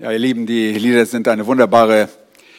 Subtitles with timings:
[0.00, 2.08] Ja, ihr Lieben, die Lieder sind eine wunderbare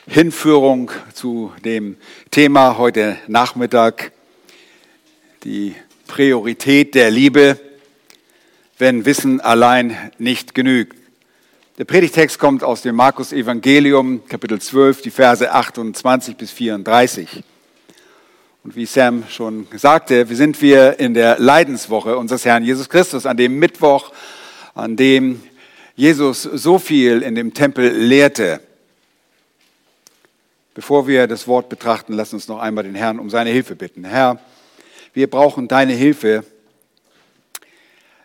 [0.05, 1.95] Hinführung zu dem
[2.31, 4.11] Thema heute Nachmittag,
[5.45, 5.73] die
[6.05, 7.57] Priorität der Liebe,
[8.77, 10.97] wenn Wissen allein nicht genügt.
[11.77, 17.41] Der Predigtext kommt aus dem Markus Evangelium, Kapitel 12, die Verse 28 bis 34.
[18.65, 23.25] Und wie Sam schon sagte, wir sind wir in der Leidenswoche unseres Herrn Jesus Christus,
[23.25, 24.11] an dem Mittwoch,
[24.75, 25.41] an dem
[25.99, 28.61] Jesus so viel in dem Tempel lehrte.
[30.73, 34.05] Bevor wir das Wort betrachten, lass uns noch einmal den Herrn um seine Hilfe bitten.
[34.05, 34.39] Herr,
[35.13, 36.45] wir brauchen deine Hilfe,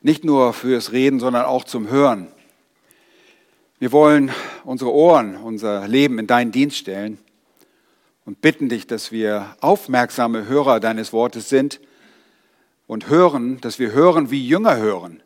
[0.03, 2.29] nicht nur fürs Reden, sondern auch zum Hören.
[3.81, 4.31] Wir wollen
[4.63, 7.19] unsere Ohren, unser Leben in deinen Dienst stellen
[8.25, 11.81] und bitten dich, dass wir aufmerksame Hörer deines Wortes sind
[12.87, 15.24] und hören, dass wir hören, wie Jünger hören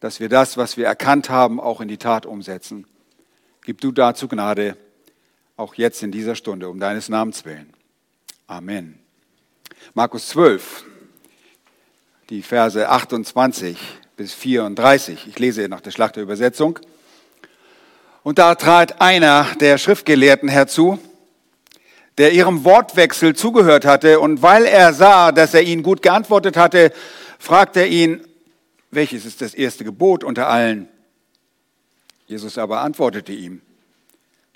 [0.00, 2.86] dass wir das, was wir erkannt haben, auch in die Tat umsetzen.
[3.64, 4.76] Gib du dazu Gnade,
[5.56, 7.72] auch jetzt in dieser Stunde, um deines Namens willen.
[8.46, 8.98] Amen.
[9.94, 10.84] Markus 12,
[12.30, 13.76] die Verse 28
[14.16, 15.26] bis 34.
[15.26, 16.78] Ich lese nach der Schlachterübersetzung.
[18.22, 20.98] Und da trat einer der Schriftgelehrten herzu,
[22.18, 26.92] der ihrem Wortwechsel zugehört hatte, und weil er sah, dass er ihn gut geantwortet hatte,
[27.38, 28.27] fragte er ihn,
[28.90, 30.88] welches ist das erste Gebot unter allen?
[32.26, 33.62] Jesus aber antwortete ihm,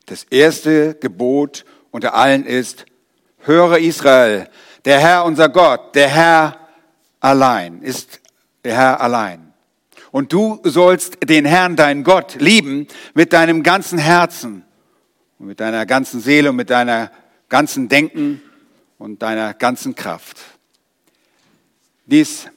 [0.06, 2.86] das erste Gebot unter allen ist,
[3.39, 4.48] höre Israel,
[4.84, 6.69] der Herr unser Gott, der Herr
[7.20, 8.20] allein, ist
[8.64, 9.52] der Herr allein.
[10.11, 14.64] Und du sollst den Herrn, dein Gott, lieben mit deinem ganzen Herzen
[15.39, 17.11] und mit deiner ganzen Seele und mit deiner
[17.48, 18.42] ganzen Denken
[18.98, 20.39] und deiner ganzen Kraft.
[22.05, 22.48] Dies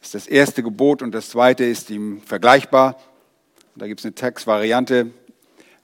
[0.00, 2.98] ist das erste Gebot und das zweite ist ihm vergleichbar.
[3.76, 5.10] Da gibt es eine Textvariante.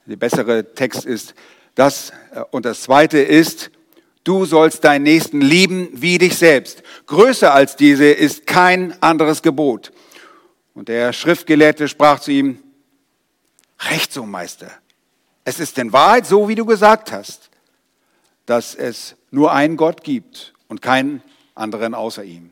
[0.05, 1.35] Der bessere Text ist
[1.75, 3.71] das äh, und das zweite ist,
[4.23, 6.81] du sollst deinen Nächsten lieben wie dich selbst.
[7.05, 9.91] Größer als diese ist kein anderes Gebot.
[10.73, 12.59] Und der Schriftgelehrte sprach zu ihm,
[13.79, 14.71] Recht so, Meister.
[15.43, 17.51] Es ist in Wahrheit so, wie du gesagt hast,
[18.47, 21.21] dass es nur einen Gott gibt und keinen
[21.53, 22.49] anderen außer ihm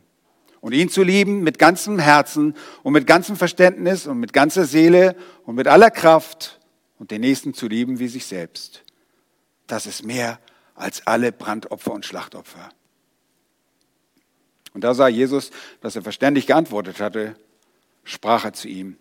[0.66, 5.16] und ihn zu lieben mit ganzem Herzen und mit ganzem Verständnis und mit ganzer Seele
[5.44, 6.60] und mit aller Kraft
[6.98, 8.84] und den Nächsten zu lieben wie sich selbst.
[9.68, 10.40] Das ist mehr
[10.74, 12.72] als alle Brandopfer und Schlachtopfer.
[14.74, 17.36] Und da sah Jesus, dass er verständig geantwortet hatte,
[18.04, 18.98] sprach er zu ihm,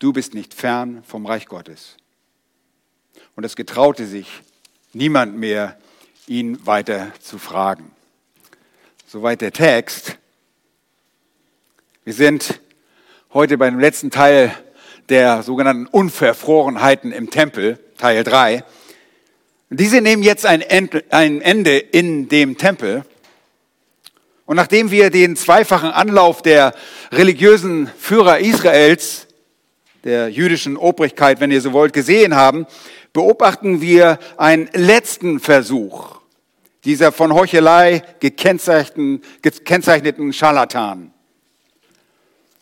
[0.00, 1.96] du bist nicht fern vom Reich Gottes.
[3.36, 4.42] Und es getraute sich
[4.92, 5.78] niemand mehr,
[6.26, 7.92] ihn weiter zu fragen.
[9.06, 10.16] Soweit der Text.
[12.02, 12.62] Wir sind
[13.34, 14.54] heute beim letzten Teil
[15.10, 18.64] der sogenannten Unverfrorenheiten im Tempel, Teil 3.
[19.68, 23.04] Diese nehmen jetzt ein Ende in dem Tempel.
[24.46, 26.72] Und nachdem wir den zweifachen Anlauf der
[27.12, 29.26] religiösen Führer Israels,
[30.02, 32.66] der jüdischen Obrigkeit, wenn ihr so wollt, gesehen haben,
[33.12, 36.18] beobachten wir einen letzten Versuch
[36.84, 41.12] dieser von Heuchelei gekennzeichneten, gekennzeichneten Scharlatan.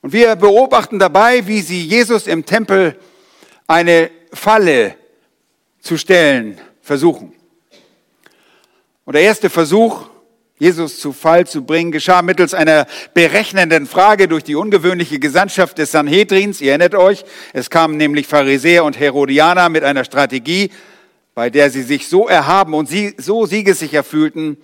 [0.01, 2.99] Und wir beobachten dabei, wie sie Jesus im Tempel
[3.67, 4.95] eine Falle
[5.81, 7.33] zu stellen versuchen.
[9.05, 10.09] Und der erste Versuch,
[10.59, 15.93] Jesus zu Fall zu bringen, geschah mittels einer berechnenden Frage durch die ungewöhnliche Gesandtschaft des
[15.93, 16.61] Sanhedrins.
[16.61, 20.71] Ihr erinnert euch, es kamen nämlich Pharisäer und Herodianer mit einer Strategie,
[21.35, 24.57] bei der sie sich so erhaben und sie so siegessicher fühlten,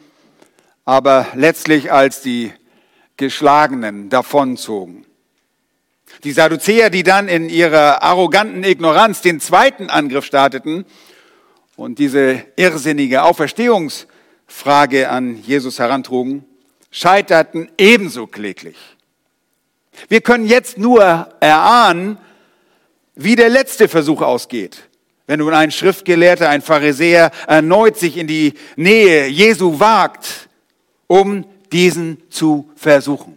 [0.84, 2.52] aber letztlich als die
[3.16, 5.06] Geschlagenen davonzogen.
[6.22, 10.84] Die Sadduzäer, die dann in ihrer arroganten Ignoranz den zweiten Angriff starteten
[11.76, 16.44] und diese irrsinnige Auferstehungsfrage an Jesus herantrugen,
[16.91, 18.76] scheiterten ebenso kläglich.
[20.08, 21.02] Wir können jetzt nur
[21.41, 22.19] erahnen,
[23.14, 24.88] wie der letzte Versuch ausgeht.
[25.26, 30.49] Wenn nun ein Schriftgelehrter, ein Pharisäer erneut sich in die Nähe Jesu wagt,
[31.06, 33.33] um diesen zu versuchen.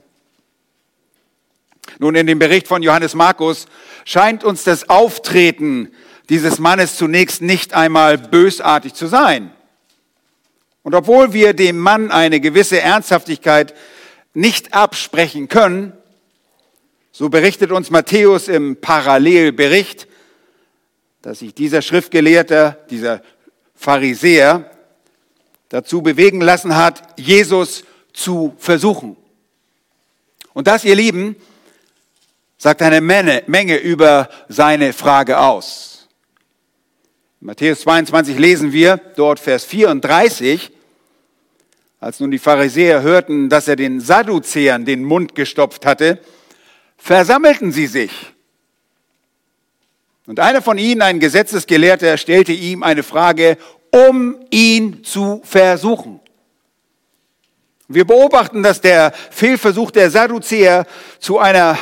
[1.99, 3.65] Nun, in dem Bericht von Johannes Markus
[4.05, 5.91] scheint uns das Auftreten
[6.29, 9.51] dieses Mannes zunächst nicht einmal bösartig zu sein.
[10.83, 13.73] Und obwohl wir dem Mann eine gewisse Ernsthaftigkeit
[14.33, 15.93] nicht absprechen können,
[17.11, 20.07] so berichtet uns Matthäus im Parallelbericht,
[21.21, 23.21] dass sich dieser Schriftgelehrte, dieser
[23.75, 24.69] Pharisäer
[25.69, 27.83] dazu bewegen lassen hat, Jesus
[28.13, 29.17] zu versuchen.
[30.53, 31.35] Und das, ihr Lieben,
[32.57, 36.07] sagt eine Menge, über seine Frage aus.
[37.39, 40.71] Matthäus 22 lesen wir dort Vers 34.
[41.99, 46.19] Als nun die Pharisäer hörten, dass er den Sadduzäern den Mund gestopft hatte,
[46.97, 48.33] versammelten sie sich.
[50.25, 53.57] Und einer von ihnen, ein Gesetzesgelehrter, stellte ihm eine Frage,
[53.91, 56.19] um ihn zu versuchen.
[57.87, 60.85] Wir beobachten, dass der Fehlversuch der Sadduzäer
[61.19, 61.77] zu einer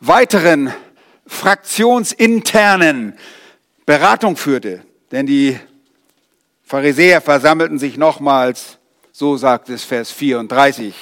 [0.00, 0.72] weiteren
[1.26, 3.14] fraktionsinternen
[3.86, 4.82] Beratung führte.
[5.10, 5.58] Denn die
[6.62, 8.78] Pharisäer versammelten sich nochmals,
[9.12, 10.94] so sagt es Vers 34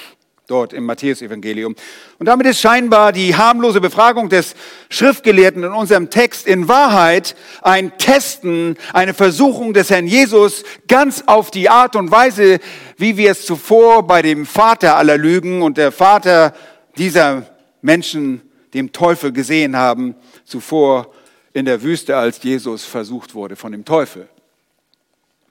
[0.46, 1.74] dort im Matthäusevangelium.
[2.18, 4.54] Und damit ist scheinbar die harmlose Befragung des
[4.88, 11.50] Schriftgelehrten in unserem Text in Wahrheit ein Testen, eine Versuchung des Herrn Jesus ganz auf
[11.50, 12.60] die Art und Weise,
[12.96, 16.54] wie wir es zuvor bei dem Vater aller Lügen und der Vater
[16.96, 17.42] dieser
[17.82, 20.14] Menschen, dem Teufel gesehen haben,
[20.44, 21.12] zuvor
[21.52, 24.28] in der Wüste, als Jesus versucht wurde von dem Teufel.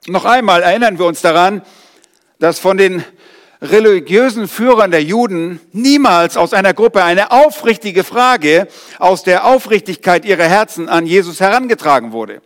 [0.06, 1.62] Noch einmal erinnern wir uns daran,
[2.38, 3.04] dass von den
[3.62, 8.68] religiösen Führern der Juden niemals aus einer Gruppe eine aufrichtige Frage
[8.98, 12.42] aus der Aufrichtigkeit ihrer Herzen an Jesus herangetragen wurde.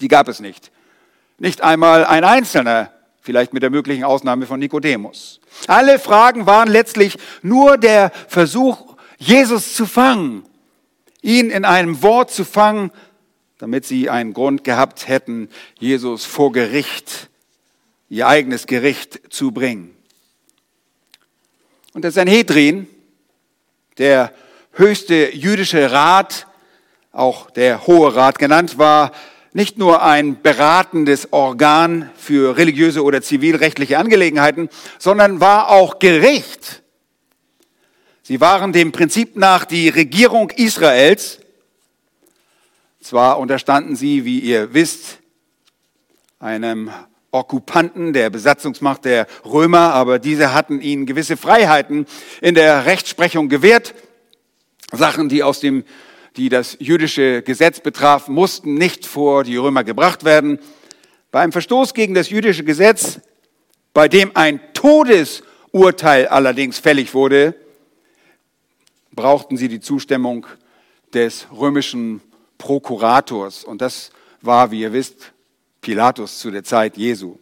[0.00, 0.70] Die gab es nicht.
[1.38, 2.90] Nicht einmal ein Einzelner,
[3.20, 5.40] vielleicht mit der möglichen Ausnahme von Nikodemus.
[5.66, 8.87] Alle Fragen waren letztlich nur der Versuch,
[9.18, 10.44] Jesus zu fangen,
[11.20, 12.90] ihn in einem Wort zu fangen,
[13.58, 15.48] damit sie einen Grund gehabt hätten,
[15.78, 17.28] Jesus vor Gericht,
[18.08, 19.94] ihr eigenes Gericht zu bringen.
[21.92, 22.86] Und der Sanhedrin,
[23.98, 24.32] der
[24.72, 26.46] höchste jüdische Rat,
[27.10, 29.10] auch der Hohe Rat genannt, war
[29.52, 34.68] nicht nur ein beratendes Organ für religiöse oder zivilrechtliche Angelegenheiten,
[34.98, 36.82] sondern war auch Gericht.
[38.28, 41.38] Sie waren dem Prinzip nach die Regierung Israels.
[43.00, 45.20] Zwar unterstanden sie, wie ihr wisst,
[46.38, 46.90] einem
[47.30, 52.04] Okkupanten der Besatzungsmacht der Römer, aber diese hatten ihnen gewisse Freiheiten
[52.42, 53.94] in der Rechtsprechung gewährt.
[54.92, 55.84] Sachen, die aus dem,
[56.36, 60.58] die das jüdische Gesetz betrafen, mussten nicht vor die Römer gebracht werden.
[61.30, 63.20] Bei einem Verstoß gegen das jüdische Gesetz,
[63.94, 67.54] bei dem ein Todesurteil allerdings fällig wurde,
[69.18, 70.46] brauchten sie die Zustimmung
[71.12, 72.20] des römischen
[72.56, 73.64] Prokurators.
[73.64, 74.10] Und das
[74.42, 75.32] war, wie ihr wisst,
[75.80, 77.36] Pilatus zu der Zeit Jesu.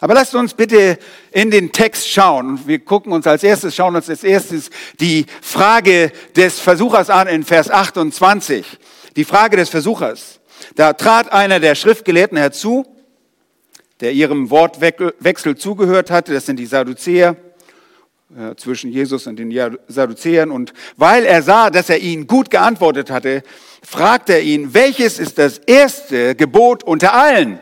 [0.00, 0.98] Aber lasst uns bitte
[1.30, 2.66] in den Text schauen.
[2.66, 7.44] Wir gucken uns als erstes, schauen uns als erstes die Frage des Versuchers an in
[7.44, 8.66] Vers 28.
[9.14, 10.40] Die Frage des Versuchers.
[10.74, 12.84] Da trat einer der Schriftgelehrten herzu,
[14.00, 16.34] der ihrem Wortwechsel zugehört hatte.
[16.34, 17.36] Das sind die Sadduzäer
[18.56, 20.50] zwischen Jesus und den Sadduzäern.
[20.50, 23.42] Und weil er sah, dass er ihnen gut geantwortet hatte,
[23.82, 27.60] fragt er ihn, welches ist das erste Gebot unter allen?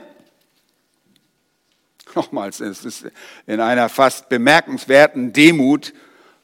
[2.15, 3.07] Nochmals, es ist
[3.47, 5.93] in einer fast bemerkenswerten Demut,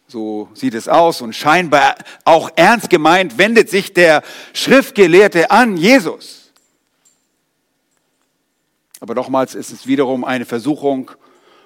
[0.09, 4.23] so sieht es aus und scheinbar auch ernst gemeint, wendet sich der
[4.53, 6.53] Schriftgelehrte an Jesus.
[9.01, 11.11] Aber nochmals ist es wiederum eine Versuchung,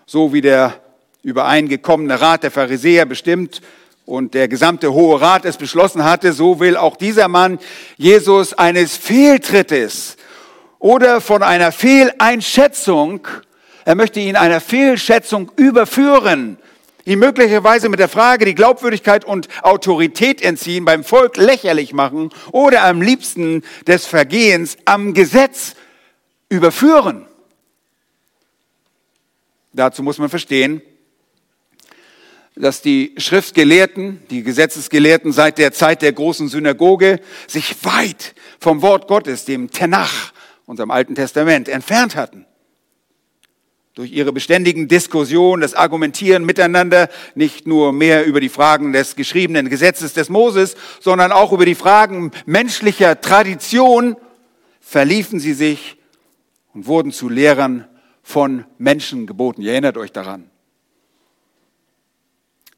[0.07, 0.81] so wie der
[1.23, 3.61] übereingekommene Rat der Pharisäer bestimmt
[4.07, 7.59] und der gesamte Hohe Rat es beschlossen hatte, so will auch dieser Mann
[7.97, 10.17] Jesus eines Fehltrittes
[10.79, 13.29] oder von einer Fehleinschätzung,
[13.85, 16.59] er möchte ihn einer Fehlschätzung überführen,
[17.05, 22.85] ihn möglicherweise mit der Frage die Glaubwürdigkeit und Autorität entziehen, beim Volk lächerlich machen oder
[22.85, 25.75] am liebsten des Vergehens am Gesetz
[26.49, 27.27] überführen.
[29.73, 30.83] Dazu muss man verstehen,
[32.57, 39.09] dass die Schriftgelehrten, die Gesetzesgelehrten seit der Zeit der großen Synagoge sich weit vom Wort
[39.09, 40.33] Gottes, dem Tenach,
[40.67, 42.47] unserem Alten Testament, entfernt hatten.
[43.95, 49.69] Durch ihre beständigen Diskussionen, das Argumentieren miteinander, nicht nur mehr über die Fragen des geschriebenen
[49.69, 54.17] Gesetzes des Moses, sondern auch über die Fragen menschlicher Tradition,
[54.81, 55.97] verliefen sie sich
[56.73, 57.87] und wurden zu Lehrern
[58.23, 59.63] von Menschen geboten.
[59.63, 60.50] Ihr erinnert euch daran.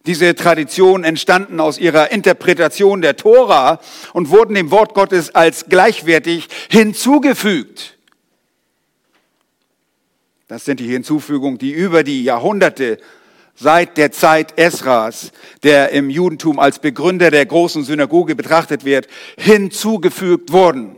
[0.07, 3.81] Diese Traditionen entstanden aus ihrer Interpretation der Tora
[4.13, 7.99] und wurden dem Wort Gottes als gleichwertig hinzugefügt.
[10.49, 12.99] Das sind die Hinzufügungen, die über die Jahrhunderte
[13.55, 15.31] seit der Zeit Esras,
[15.63, 19.07] der im Judentum als Begründer der großen Synagoge betrachtet wird,
[19.39, 20.97] hinzugefügt wurden.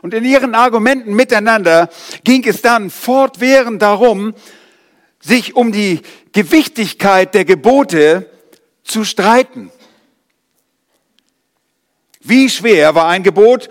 [0.00, 1.90] Und in ihren Argumenten miteinander
[2.22, 4.34] ging es dann fortwährend darum,
[5.20, 6.00] sich um die
[6.38, 8.30] Gewichtigkeit der Gebote
[8.84, 9.72] zu streiten.
[12.20, 13.68] Wie schwer war ein Gebot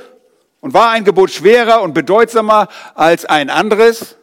[0.60, 4.18] Und war ein Gebot schwerer und bedeutsamer als ein anderes?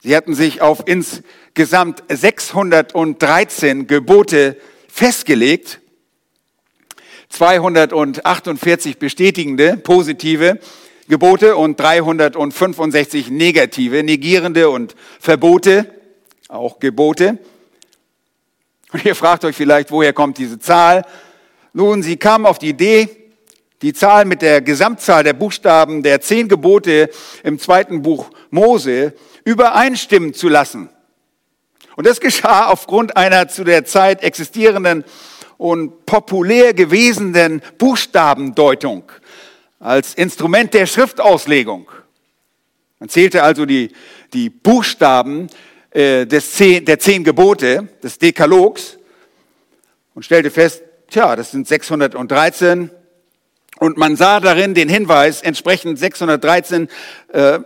[0.00, 5.80] Sie hatten sich auf insgesamt 613 Gebote festgelegt.
[7.30, 10.60] 248 bestätigende, positive
[11.08, 15.93] Gebote und 365 negative, negierende und Verbote,
[16.54, 17.38] auch Gebote.
[18.92, 21.04] Und ihr fragt euch vielleicht, woher kommt diese Zahl?
[21.72, 23.08] Nun, sie kam auf die Idee,
[23.82, 27.10] die Zahl mit der Gesamtzahl der Buchstaben der zehn Gebote
[27.42, 30.88] im zweiten Buch Mose übereinstimmen zu lassen.
[31.96, 35.04] Und das geschah aufgrund einer zu der Zeit existierenden
[35.58, 39.10] und populär gewesenen Buchstabendeutung
[39.80, 41.88] als Instrument der Schriftauslegung.
[43.00, 43.90] Man zählte also die,
[44.32, 45.48] die Buchstaben
[45.94, 48.98] äh, des zehn, der zehn Gebote, des Dekalogs,
[50.14, 52.90] und stellte fest, tja, das sind 613.
[53.78, 56.88] Und man sah darin den Hinweis, entsprechend 613
[57.32, 57.60] äh,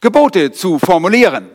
[0.00, 1.48] Gebote zu formulieren.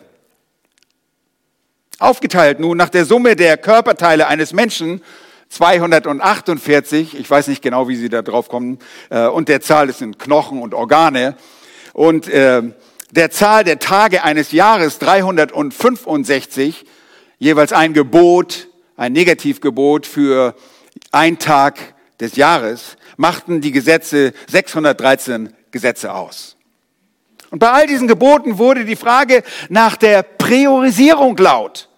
[2.00, 5.02] Aufgeteilt nun nach der Summe der Körperteile eines Menschen
[5.50, 10.00] 248, ich weiß nicht genau, wie Sie da drauf kommen, äh, und der Zahl, das
[10.00, 11.36] sind Knochen und Organe,
[11.94, 12.64] und äh,
[13.12, 16.86] der Zahl der Tage eines Jahres 365,
[17.38, 20.56] jeweils ein Gebot, ein Negativgebot für
[21.12, 26.58] ein Tag des Jahres, machten die Gesetze 613 Gesetze aus.
[27.52, 31.90] Und bei all diesen Geboten wurde die Frage nach der Priorisierung laut.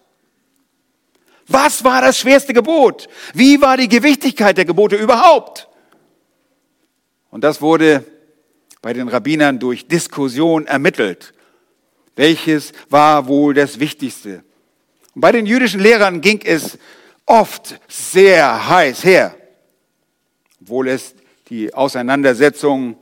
[1.46, 3.08] Was war das schwerste Gebot?
[3.34, 5.68] Wie war die Gewichtigkeit der Gebote überhaupt?
[7.30, 8.04] Und das wurde
[8.82, 11.32] bei den Rabbinern durch Diskussion ermittelt.
[12.16, 14.44] Welches war wohl das Wichtigste?
[15.14, 16.78] Und bei den jüdischen Lehrern ging es
[17.24, 19.34] oft sehr heiß her,
[20.60, 21.14] obwohl es
[21.48, 22.96] die Auseinandersetzung,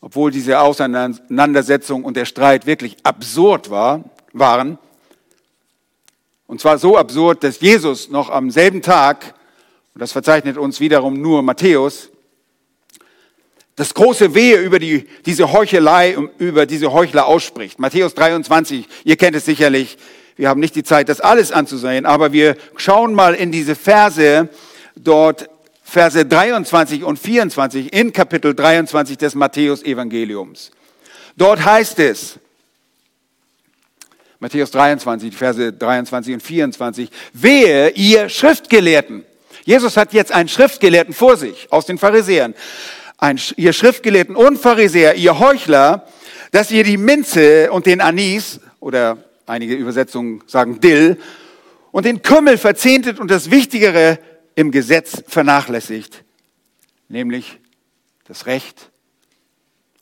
[0.00, 4.78] obwohl diese Auseinandersetzung und der Streit wirklich absurd war, waren.
[6.46, 9.34] Und zwar so absurd, dass Jesus noch am selben Tag,
[9.94, 12.11] und das verzeichnet uns wiederum nur Matthäus,
[13.82, 17.80] das große Wehe über die, diese Heuchelei, über diese Heuchler ausspricht.
[17.80, 19.98] Matthäus 23, ihr kennt es sicherlich.
[20.36, 24.48] Wir haben nicht die Zeit, das alles anzusehen, aber wir schauen mal in diese Verse,
[24.94, 25.50] dort
[25.82, 30.70] Verse 23 und 24 in Kapitel 23 des Matthäus Evangeliums.
[31.36, 32.38] Dort heißt es,
[34.38, 37.10] Matthäus 23, die Verse 23 und 24.
[37.32, 39.24] Wehe, ihr Schriftgelehrten.
[39.64, 42.54] Jesus hat jetzt einen Schriftgelehrten vor sich aus den Pharisäern.
[43.22, 46.08] Ein, ihr Schriftgelehrten und Pharisäer, ihr Heuchler,
[46.50, 51.16] dass ihr die Minze und den Anis oder einige Übersetzungen sagen Dill
[51.92, 54.18] und den Kümmel verzehntet und das Wichtigere
[54.56, 56.24] im Gesetz vernachlässigt,
[57.08, 57.60] nämlich
[58.24, 58.90] das Recht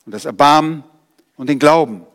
[0.07, 0.83] und das Erbarmen
[1.35, 2.07] und den Glauben.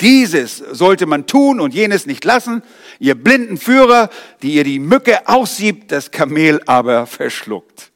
[0.00, 2.64] Dieses sollte man tun und jenes nicht lassen.
[2.98, 4.10] Ihr blinden Führer,
[4.42, 7.89] die ihr die Mücke aussiebt, das Kamel aber verschluckt.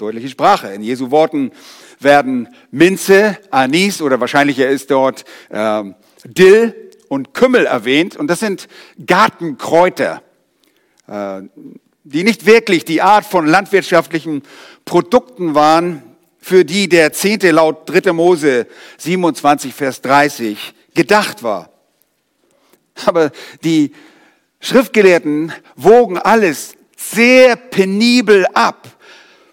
[0.00, 0.68] Deutliche Sprache.
[0.68, 1.52] In Jesu Worten
[1.98, 5.82] werden Minze, Anis oder wahrscheinlicher ist dort äh,
[6.24, 6.74] Dill
[7.08, 8.16] und Kümmel erwähnt.
[8.16, 8.66] Und das sind
[9.04, 10.22] Gartenkräuter,
[11.06, 11.42] äh,
[12.04, 14.42] die nicht wirklich die Art von landwirtschaftlichen
[14.86, 16.02] Produkten waren,
[16.38, 18.14] für die der Zehnte laut 3.
[18.14, 21.68] Mose 27, Vers 30 gedacht war.
[23.04, 23.32] Aber
[23.64, 23.92] die
[24.60, 28.89] Schriftgelehrten wogen alles sehr penibel ab.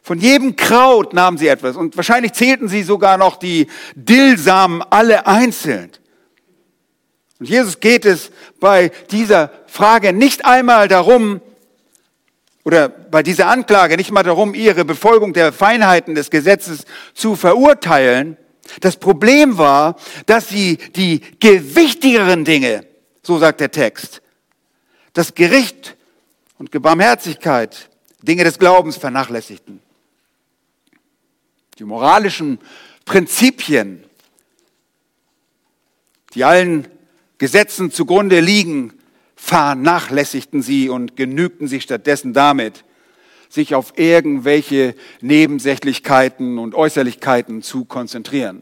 [0.07, 5.27] Von jedem Kraut nahmen sie etwas und wahrscheinlich zählten sie sogar noch die Dillsamen alle
[5.27, 5.91] einzeln.
[7.41, 11.41] Und Jesus geht es bei dieser Frage nicht einmal darum,
[12.63, 18.37] oder bei dieser Anklage nicht mal darum, ihre Befolgung der Feinheiten des Gesetzes zu verurteilen,
[18.79, 22.85] das Problem war, dass sie die gewichtigeren Dinge,
[23.23, 24.21] so sagt der Text,
[25.11, 25.97] das Gericht
[26.59, 27.89] und Barmherzigkeit,
[28.21, 29.81] Dinge des Glaubens vernachlässigten.
[31.79, 32.59] Die moralischen
[33.05, 34.03] Prinzipien,
[36.33, 36.87] die allen
[37.37, 38.93] Gesetzen zugrunde liegen,
[39.35, 42.83] vernachlässigten sie und genügten sich stattdessen damit,
[43.49, 48.61] sich auf irgendwelche Nebensächlichkeiten und Äußerlichkeiten zu konzentrieren.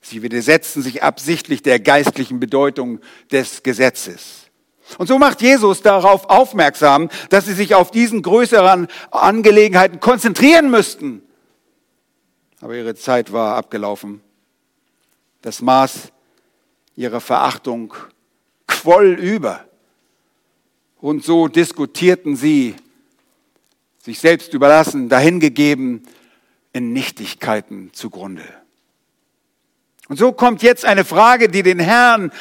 [0.00, 4.49] Sie widersetzen sich absichtlich der geistlichen Bedeutung des Gesetzes.
[4.98, 11.22] Und so macht Jesus darauf aufmerksam, dass sie sich auf diesen größeren Angelegenheiten konzentrieren müssten.
[12.60, 14.20] Aber ihre Zeit war abgelaufen.
[15.42, 16.12] Das Maß
[16.96, 17.94] ihrer Verachtung
[18.66, 19.64] quoll über.
[21.00, 22.74] Und so diskutierten sie.
[24.02, 26.02] sich selbst überlassen, dahingegeben
[26.72, 28.44] in Nichtigkeiten zugrunde.
[30.08, 32.32] Und so kommt jetzt eine Frage, die den Herrn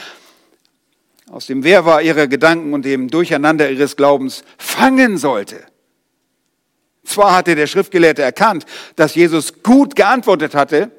[1.32, 5.64] aus dem Wehrwar ihrer Gedanken und dem Durcheinander ihres Glaubens fangen sollte.
[7.04, 10.92] Zwar hatte der Schriftgelehrte erkannt, dass Jesus gut geantwortet hatte,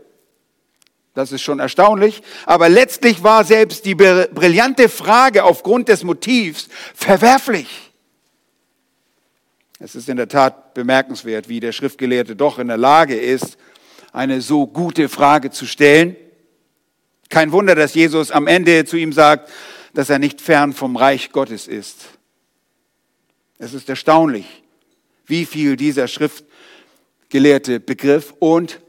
[1.14, 7.92] das ist schon erstaunlich, aber letztlich war selbst die brillante Frage aufgrund des Motivs verwerflich.
[9.80, 13.56] Es ist in der Tat bemerkenswert, wie der Schriftgelehrte doch in der Lage ist,
[14.12, 16.16] eine so gute Frage zu stellen.
[17.28, 19.50] Kein Wunder, dass Jesus am Ende zu ihm sagt,
[19.94, 22.06] dass er nicht fern vom Reich Gottes ist.
[23.59, 24.62] Es ist erstaunlich,
[25.26, 28.80] wie viel dieser Schriftgelehrte begriff und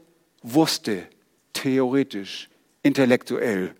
[0.42, 1.06] wusste,
[1.52, 2.48] theoretisch,
[2.82, 3.74] intellektuell,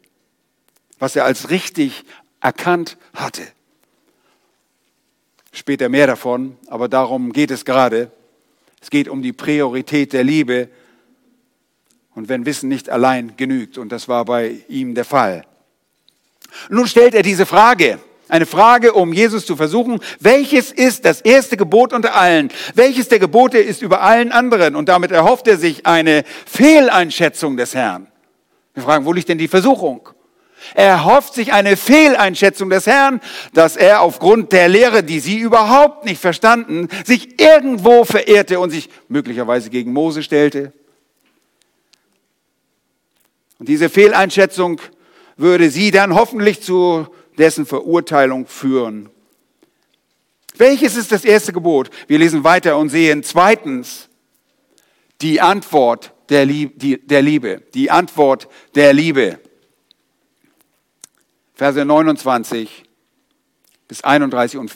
[0.99, 2.05] was er als richtig
[2.41, 3.43] erkannt hatte.
[5.53, 8.11] Später mehr davon, aber darum geht es gerade.
[8.81, 10.69] Es geht um die Priorität der Liebe
[12.15, 15.47] und wenn Wissen nicht allein genügt, und das war bei ihm der Fall.
[16.69, 21.59] Nun stellt er diese Frage, eine Frage, um Jesus zu versuchen, welches ist das erste
[21.59, 22.51] Gebot unter allen?
[22.75, 24.75] Welches der Gebote ist über allen anderen?
[24.75, 28.07] Und damit erhofft er sich eine Fehleinschätzung des Herrn.
[28.73, 30.09] Wir fragen, wo liegt denn die Versuchung?
[30.75, 33.21] Er erhofft sich eine Fehleinschätzung des Herrn,
[33.53, 38.89] dass er aufgrund der Lehre, die sie überhaupt nicht verstanden, sich irgendwo verehrte und sich
[39.09, 40.73] möglicherweise gegen Mose stellte.
[43.59, 44.81] Und diese Fehleinschätzung
[45.43, 47.07] würde sie dann hoffentlich zu
[47.37, 49.11] dessen Verurteilung führen.
[50.57, 51.91] Welches ist das erste Gebot?
[52.07, 54.09] Wir lesen weiter und sehen zweitens
[55.21, 57.63] die Antwort der Liebe.
[57.75, 59.39] Die Antwort der Liebe.
[61.55, 62.85] Verse 29
[63.89, 64.73] bis 31 und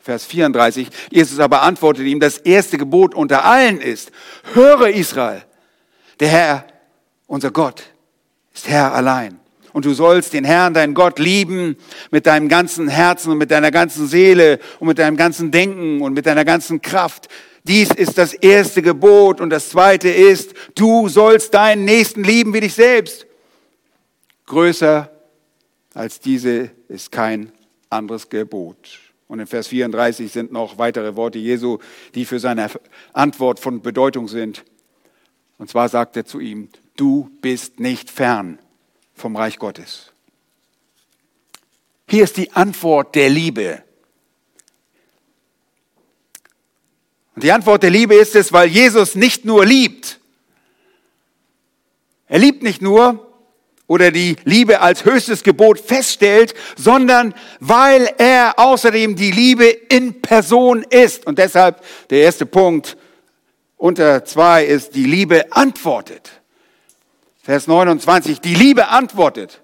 [0.00, 0.88] Vers 34.
[1.10, 4.10] Jesus aber antwortet ihm, das erste Gebot unter allen ist,
[4.54, 5.44] höre Israel,
[6.20, 6.66] der Herr,
[7.26, 7.84] unser Gott,
[8.54, 9.38] ist Herr allein.
[9.72, 11.76] Und du sollst den Herrn, deinen Gott, lieben
[12.10, 16.14] mit deinem ganzen Herzen und mit deiner ganzen Seele und mit deinem ganzen Denken und
[16.14, 17.28] mit deiner ganzen Kraft.
[17.64, 22.60] Dies ist das erste Gebot und das zweite ist, du sollst deinen Nächsten lieben wie
[22.60, 23.26] dich selbst.
[24.46, 25.10] Größer
[25.92, 27.52] als diese ist kein
[27.90, 29.00] anderes Gebot.
[29.26, 31.78] Und in Vers 34 sind noch weitere Worte Jesu,
[32.14, 32.70] die für seine
[33.12, 34.64] Antwort von Bedeutung sind.
[35.58, 38.58] Und zwar sagt er zu ihm, du bist nicht fern
[39.18, 40.12] vom Reich Gottes.
[42.08, 43.82] Hier ist die Antwort der Liebe.
[47.34, 50.18] Und die Antwort der Liebe ist es, weil Jesus nicht nur liebt.
[52.26, 53.28] Er liebt nicht nur,
[53.86, 60.84] oder die Liebe als höchstes Gebot feststellt, sondern weil er außerdem die Liebe in Person
[60.90, 61.26] ist.
[61.26, 62.96] Und deshalb der erste Punkt
[63.76, 66.30] unter zwei ist, die Liebe antwortet.
[67.48, 69.62] Vers 29, die Liebe antwortet.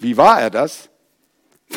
[0.00, 0.88] Wie war er das?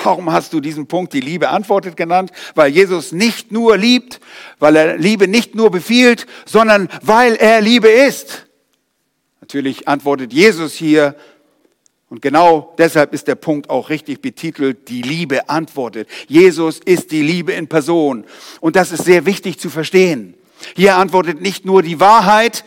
[0.04, 2.32] Warum hast du diesen Punkt, die Liebe antwortet genannt?
[2.56, 4.20] Weil Jesus nicht nur liebt,
[4.58, 8.48] weil er Liebe nicht nur befiehlt, sondern weil er Liebe ist.
[9.40, 11.16] Natürlich antwortet Jesus hier,
[12.10, 16.10] und genau deshalb ist der Punkt auch richtig betitelt, die Liebe antwortet.
[16.28, 18.26] Jesus ist die Liebe in Person.
[18.62, 20.34] Und das ist sehr wichtig zu verstehen.
[20.76, 22.66] Hier antwortet nicht nur die Wahrheit,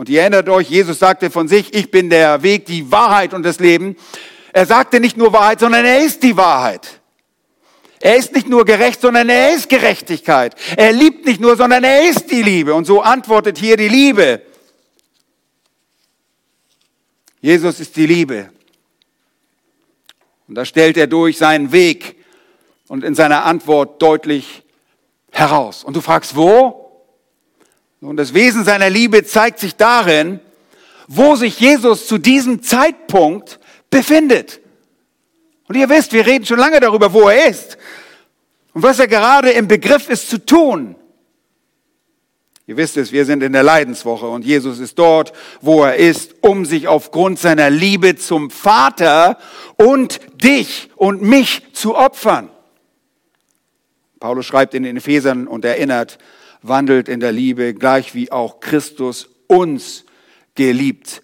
[0.00, 3.42] und ihr erinnert euch, Jesus sagte von sich, ich bin der Weg, die Wahrheit und
[3.42, 3.96] das Leben.
[4.50, 7.02] Er sagte nicht nur Wahrheit, sondern er ist die Wahrheit.
[8.00, 10.54] Er ist nicht nur gerecht, sondern er ist Gerechtigkeit.
[10.74, 12.72] Er liebt nicht nur, sondern er ist die Liebe.
[12.72, 14.40] Und so antwortet hier die Liebe.
[17.42, 18.48] Jesus ist die Liebe.
[20.48, 22.16] Und da stellt er durch seinen Weg
[22.88, 24.62] und in seiner Antwort deutlich
[25.30, 25.84] heraus.
[25.84, 26.89] Und du fragst, wo?
[28.00, 30.40] Nun, das Wesen seiner Liebe zeigt sich darin,
[31.06, 33.60] wo sich Jesus zu diesem Zeitpunkt
[33.90, 34.60] befindet.
[35.68, 37.76] Und ihr wisst, wir reden schon lange darüber, wo er ist
[38.72, 40.96] und was er gerade im Begriff ist zu tun.
[42.66, 46.36] Ihr wisst es, wir sind in der Leidenswoche und Jesus ist dort, wo er ist,
[46.40, 49.38] um sich aufgrund seiner Liebe zum Vater
[49.76, 52.48] und dich und mich zu opfern.
[54.20, 56.18] Paulus schreibt in den Ephesern und erinnert,
[56.62, 60.04] wandelt in der Liebe, gleich wie auch Christus uns
[60.54, 61.22] geliebt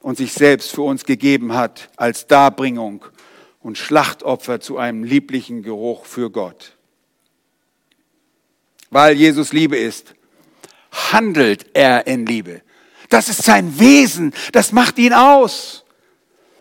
[0.00, 3.04] und sich selbst für uns gegeben hat als Darbringung
[3.60, 6.76] und Schlachtopfer zu einem lieblichen Geruch für Gott.
[8.90, 10.14] Weil Jesus Liebe ist,
[10.90, 12.62] handelt er in Liebe.
[13.08, 15.84] Das ist sein Wesen, das macht ihn aus.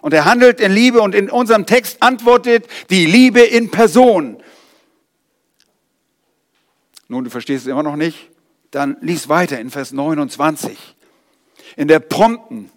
[0.02, 4.42] Und er handelt in Liebe und in unserem Text antwortet die Liebe in Person.
[7.08, 8.30] Nun, du verstehst es immer noch nicht?
[8.72, 10.78] Dann lies weiter in Vers 29.
[11.76, 12.70] In der prompten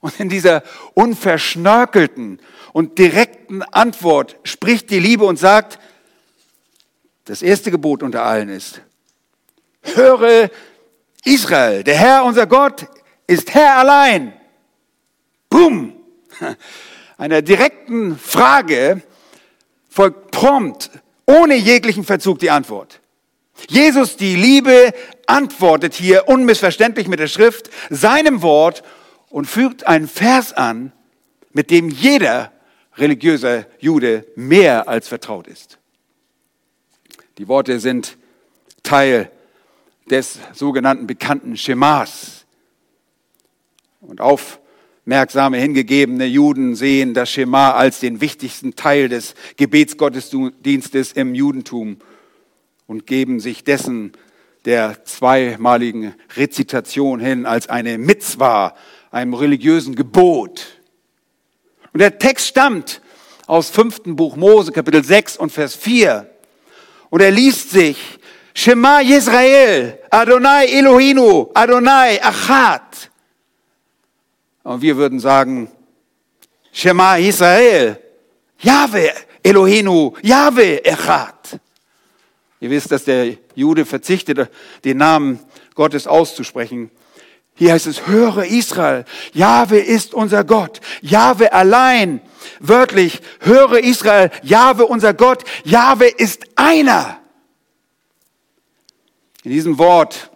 [0.00, 0.62] und in dieser
[0.94, 2.40] unverschnörkelten
[2.72, 5.78] und direkten Antwort spricht die Liebe und sagt,
[7.24, 8.82] das erste Gebot unter allen ist,
[9.82, 10.50] höre
[11.24, 12.86] Israel, der Herr unser Gott
[13.26, 14.32] ist Herr allein.
[15.48, 15.94] Boom!
[17.18, 19.02] Einer direkten Frage
[19.88, 20.90] folgt prompt,
[21.26, 22.99] ohne jeglichen Verzug die Antwort.
[23.68, 24.92] Jesus, die Liebe,
[25.26, 28.82] antwortet hier unmissverständlich mit der Schrift, seinem Wort
[29.28, 30.92] und fügt einen Vers an,
[31.52, 32.52] mit dem jeder
[32.96, 35.78] religiöse Jude mehr als vertraut ist.
[37.38, 38.16] Die Worte sind
[38.82, 39.30] Teil
[40.10, 42.44] des sogenannten bekannten Schemas.
[44.00, 51.98] Und aufmerksame, hingegebene Juden sehen das Schema als den wichtigsten Teil des Gebetsgottesdienstes im Judentum
[52.90, 54.10] und geben sich dessen
[54.64, 58.74] der zweimaligen Rezitation hin als eine Mitzwa,
[59.12, 60.80] einem religiösen Gebot.
[61.92, 63.00] Und der Text stammt
[63.46, 66.28] aus fünften Buch Mose, Kapitel 6 und Vers 4.
[67.10, 67.96] Und er liest sich,
[68.54, 73.08] Shema Yisrael, Adonai Elohinu, Adonai Achat.
[74.64, 75.70] Und wir würden sagen,
[76.72, 78.00] Shema Israel,
[78.58, 79.12] Yahweh
[79.44, 81.39] Elohinu, Yahweh Echat.
[82.60, 84.50] Ihr wisst, dass der Jude verzichtet,
[84.84, 85.40] den Namen
[85.74, 86.90] Gottes auszusprechen.
[87.54, 92.20] Hier heißt es, höre Israel, Jahwe ist unser Gott, Jahwe allein.
[92.58, 97.20] Wörtlich, höre Israel, Jahwe unser Gott, Jahwe ist einer.
[99.42, 100.30] In diesem Wort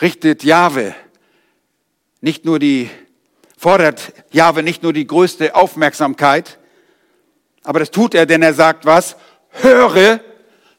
[0.00, 0.94] richtet Jahwe
[2.20, 2.90] nicht nur die,
[3.64, 6.58] fordert Jahwe nicht nur die größte Aufmerksamkeit,
[7.62, 9.16] aber das tut er, denn er sagt was?
[9.62, 10.20] Höre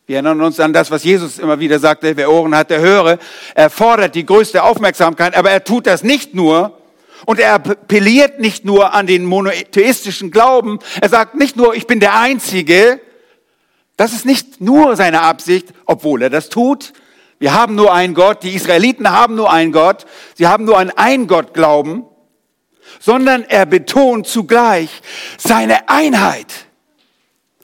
[0.07, 3.17] wir erinnern uns an das, was Jesus immer wieder sagte, wer Ohren hat, der höre.
[3.55, 6.77] Er fordert die größte Aufmerksamkeit, aber er tut das nicht nur.
[7.25, 10.77] Und er appelliert nicht nur an den monotheistischen Glauben.
[11.01, 13.01] Er sagt nicht nur, ich bin der Einzige.
[13.97, 16.93] Das ist nicht nur seine Absicht, obwohl er das tut.
[17.39, 18.43] Wir haben nur einen Gott.
[18.43, 20.05] Die Israeliten haben nur einen Gott.
[20.35, 22.05] Sie haben nur an einen Gott glauben.
[22.99, 25.01] Sondern er betont zugleich
[25.37, 26.65] seine Einheit.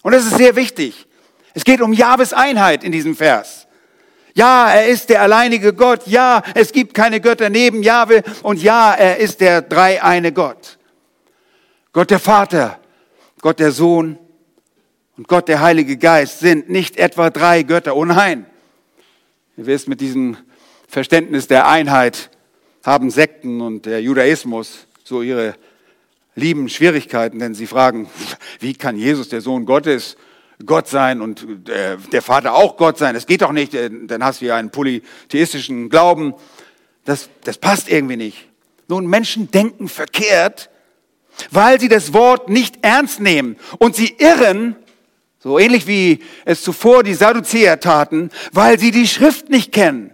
[0.01, 1.07] Und das ist sehr wichtig.
[1.53, 3.67] Es geht um Jahwes Einheit in diesem Vers.
[4.33, 6.07] Ja, er ist der alleinige Gott.
[6.07, 8.23] Ja, es gibt keine Götter neben Jahwe.
[8.43, 10.77] Und ja, er ist der dreieine Gott.
[11.93, 12.79] Gott der Vater,
[13.41, 14.17] Gott der Sohn
[15.17, 17.95] und Gott der Heilige Geist sind nicht etwa drei Götter.
[17.97, 18.45] Oh nein.
[19.57, 20.37] Ihr wisst, mit diesem
[20.87, 22.29] Verständnis der Einheit
[22.85, 25.55] haben Sekten und der Judaismus so ihre
[26.35, 28.09] lieben Schwierigkeiten, denn sie fragen,
[28.61, 30.15] wie kann Jesus, der Sohn Gottes,
[30.65, 33.13] Gott sein und äh, der Vater auch Gott sein.
[33.13, 36.33] Das geht doch nicht, dann hast du ja einen polytheistischen Glauben.
[37.03, 38.47] Das, das passt irgendwie nicht.
[38.87, 40.69] Nun, Menschen denken verkehrt,
[41.49, 44.77] weil sie das Wort nicht ernst nehmen und sie irren,
[45.39, 50.11] so ähnlich wie es zuvor die Sadduzäer taten, weil sie die Schrift nicht kennen.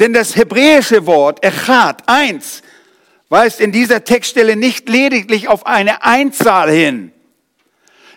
[0.00, 2.62] Denn das hebräische Wort Echat, eins,
[3.30, 7.12] weist in dieser Textstelle nicht lediglich auf eine Einzahl hin,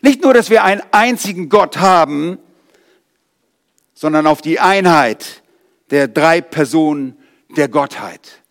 [0.02, 2.38] nicht nur, dass wir einen einzigen Gott haben,
[3.93, 5.41] sondern auf die Einheit
[5.91, 7.17] der drei Personen
[7.56, 8.41] der Gottheit.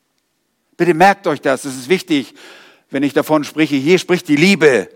[0.79, 2.33] Bitte merkt euch das, es ist wichtig,
[2.91, 3.77] wenn ich davon spreche.
[3.77, 4.89] Hier spricht die Liebe.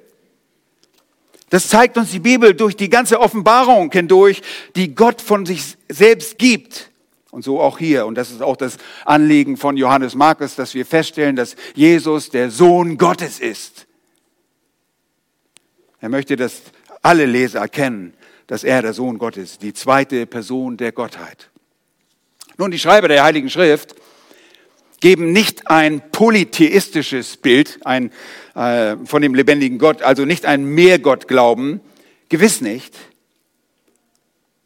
[1.50, 4.40] Das zeigt uns die Bibel durch die ganze Offenbarung hindurch,
[4.76, 6.90] die Gott von sich selbst gibt.
[7.36, 8.06] Und so auch hier.
[8.06, 12.50] Und das ist auch das Anliegen von Johannes Markus, dass wir feststellen, dass Jesus der
[12.50, 13.86] Sohn Gottes ist.
[16.00, 16.62] Er möchte, dass
[17.02, 18.14] alle Leser erkennen,
[18.46, 21.50] dass er der Sohn Gottes ist, die zweite Person der Gottheit.
[22.56, 23.94] Nun, die Schreiber der Heiligen Schrift
[25.00, 28.12] geben nicht ein polytheistisches Bild ein,
[28.54, 31.82] äh, von dem lebendigen Gott, also nicht ein Mehrgottglauben,
[32.30, 32.96] gewiss nicht.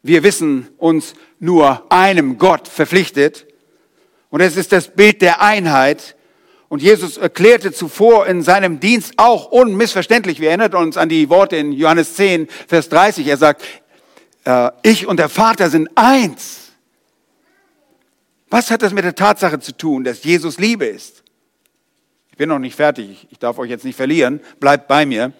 [0.03, 3.45] Wir wissen uns nur einem Gott verpflichtet
[4.29, 6.15] und es ist das Bild der Einheit,
[6.69, 11.57] und Jesus erklärte zuvor in seinem Dienst auch unmissverständlich, wir erinnern uns an die Worte
[11.57, 13.63] in Johannes 10, Vers 30, er sagt,
[14.45, 16.71] äh, ich und der Vater sind eins.
[18.49, 21.23] Was hat das mit der Tatsache zu tun, dass Jesus Liebe ist?
[22.29, 25.33] Ich bin noch nicht fertig, ich darf euch jetzt nicht verlieren, bleibt bei mir.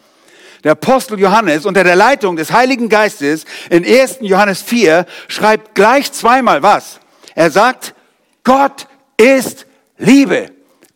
[0.64, 4.20] Der Apostel Johannes unter der Leitung des Heiligen Geistes in 1.
[4.22, 7.00] Johannes 4 schreibt gleich zweimal was.
[7.34, 7.96] Er sagt,
[8.44, 9.66] Gott ist
[9.98, 10.52] Liebe.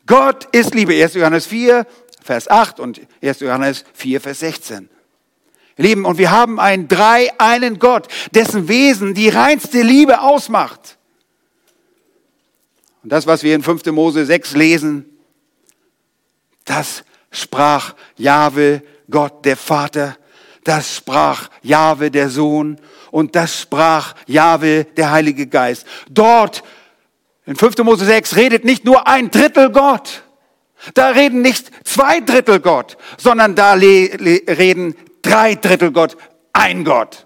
[0.05, 0.93] Gott ist Liebe.
[0.93, 1.15] 1.
[1.15, 1.87] Johannes 4,
[2.23, 3.39] Vers 8 und 1.
[3.39, 4.89] Johannes 4, Vers 16.
[5.77, 10.97] Lieben, und wir haben einen drei einen Gott, dessen Wesen die reinste Liebe ausmacht.
[13.03, 13.85] Und das, was wir in 5.
[13.87, 15.05] Mose 6 lesen,
[16.63, 20.17] das sprach Jahwe, Gott der Vater,
[20.63, 22.79] das sprach Jahwe der Sohn
[23.11, 25.85] und das sprach Jahwe der Heilige Geist.
[26.09, 26.63] Dort
[27.45, 27.77] in 5.
[27.79, 30.23] Mose 6 redet nicht nur ein Drittel Gott.
[30.93, 36.17] Da reden nicht zwei Drittel Gott, sondern da reden drei Drittel Gott,
[36.53, 37.25] ein Gott.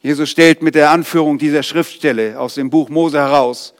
[0.00, 3.72] Jesus stellt mit der Anführung dieser Schriftstelle aus dem Buch Mose heraus,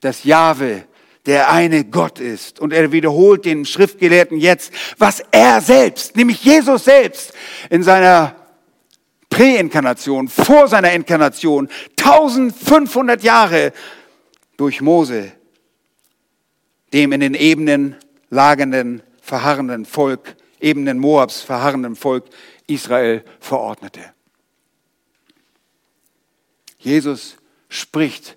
[0.00, 0.84] dass Jahwe
[1.26, 2.60] der eine Gott ist.
[2.60, 7.32] Und er wiederholt den Schriftgelehrten jetzt, was er selbst, nämlich Jesus selbst,
[7.70, 8.36] in seiner
[9.30, 13.72] Präinkarnation, vor seiner Inkarnation, 1500 Jahre
[14.56, 15.32] durch Mose,
[16.92, 17.96] dem in den Ebenen
[18.30, 22.24] lagernden verharrenden Volk, Ebenen Moabs verharrenden Volk
[22.66, 24.00] Israel verordnete.
[26.78, 27.36] Jesus
[27.68, 28.36] spricht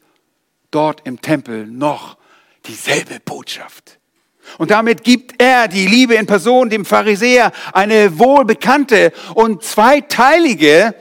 [0.72, 2.17] dort im Tempel noch
[2.67, 4.00] dieselbe Botschaft.
[4.58, 10.95] Und damit gibt er die Liebe in Person dem Pharisäer eine wohlbekannte und zweiteilige,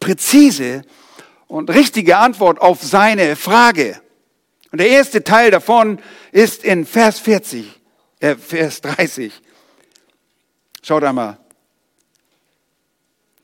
[0.00, 0.82] präzise
[1.46, 4.00] und richtige Antwort auf seine Frage.
[4.70, 6.00] Und der erste Teil davon
[6.32, 7.80] ist in Vers 40
[8.24, 9.32] äh, Vers 30.
[10.82, 11.38] Schaut einmal.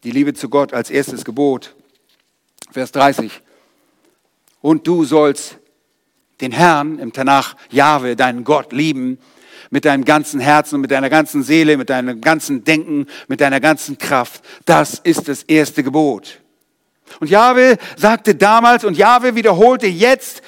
[0.05, 1.75] Die Liebe zu Gott als erstes Gebot.
[2.71, 3.43] Vers 30.
[4.63, 5.59] Und du sollst
[6.41, 9.19] den Herrn im Tanach, Jahwe, deinen Gott, lieben
[9.71, 13.99] mit deinem ganzen Herzen, mit deiner ganzen Seele, mit deinem ganzen Denken, mit deiner ganzen
[13.99, 14.43] Kraft.
[14.65, 16.41] Das ist das erste Gebot.
[17.21, 20.43] Und Jahwe sagte damals und Jahwe wiederholte jetzt,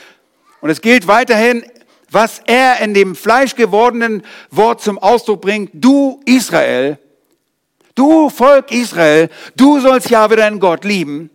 [0.61, 1.65] und es gilt weiterhin
[2.13, 6.99] was er in dem fleischgewordenen Wort zum Ausdruck bringt, du Israel,
[7.95, 11.31] du Volk Israel, du sollst ja wieder deinen Gott lieben,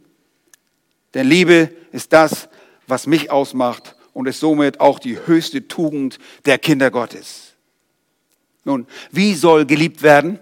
[1.15, 2.47] denn Liebe ist das,
[2.85, 7.53] was mich ausmacht und ist somit auch die höchste Tugend der Kinder Gottes.
[8.63, 10.39] Nun, wie soll geliebt werden?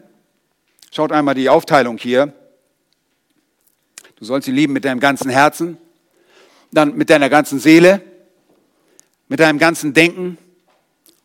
[0.94, 2.34] Schaut einmal die Aufteilung hier.
[4.16, 5.78] Du sollst sie lieben mit deinem ganzen Herzen,
[6.72, 8.02] dann mit deiner ganzen Seele,
[9.28, 10.38] mit deinem ganzen Denken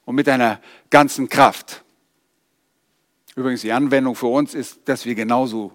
[0.04, 0.60] und mit deiner
[0.90, 1.84] ganzen Kraft.
[3.36, 5.70] Übrigens, die Anwendung für uns ist, dass wir genauso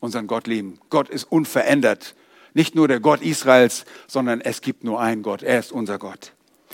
[0.00, 0.78] unseren Gott lieben.
[0.90, 2.14] Gott ist unverändert.
[2.58, 5.44] Nicht nur der Gott Israels, sondern es gibt nur einen Gott.
[5.44, 6.32] Er ist unser Gott.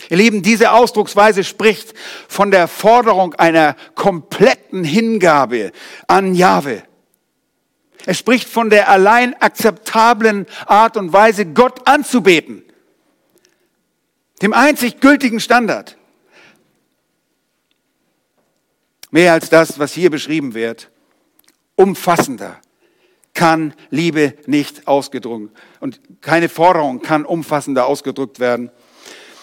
[0.09, 1.93] Ihr Lieben, diese Ausdrucksweise spricht
[2.27, 5.71] von der Forderung einer kompletten Hingabe
[6.07, 6.81] an Jahwe.
[8.07, 12.63] Es spricht von der allein akzeptablen Art und Weise, Gott anzubeten
[14.41, 15.97] dem einzig gültigen Standard.
[19.11, 20.89] Mehr als das, was hier beschrieben wird,
[21.75, 22.59] umfassender
[23.35, 28.71] kann Liebe nicht ausgedrückt und keine Forderung kann umfassender ausgedrückt werden.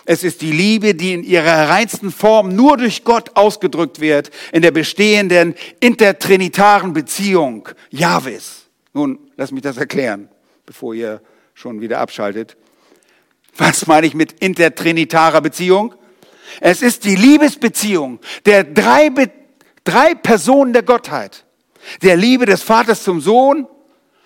[0.05, 4.63] Es ist die Liebe, die in ihrer reinsten Form nur durch Gott ausgedrückt wird, in
[4.63, 8.67] der bestehenden intertrinitaren Beziehung Jahwes.
[8.93, 10.29] Nun, lass mich das erklären,
[10.67, 11.23] bevor ihr
[11.55, 12.57] schon wieder abschaltet.
[13.57, 15.95] Was meine ich mit intertrinitarer Beziehung?
[16.61, 19.11] Es ist die Liebesbeziehung der drei,
[19.85, 21.45] drei Personen der Gottheit.
[22.03, 23.67] Der Liebe des Vaters zum Sohn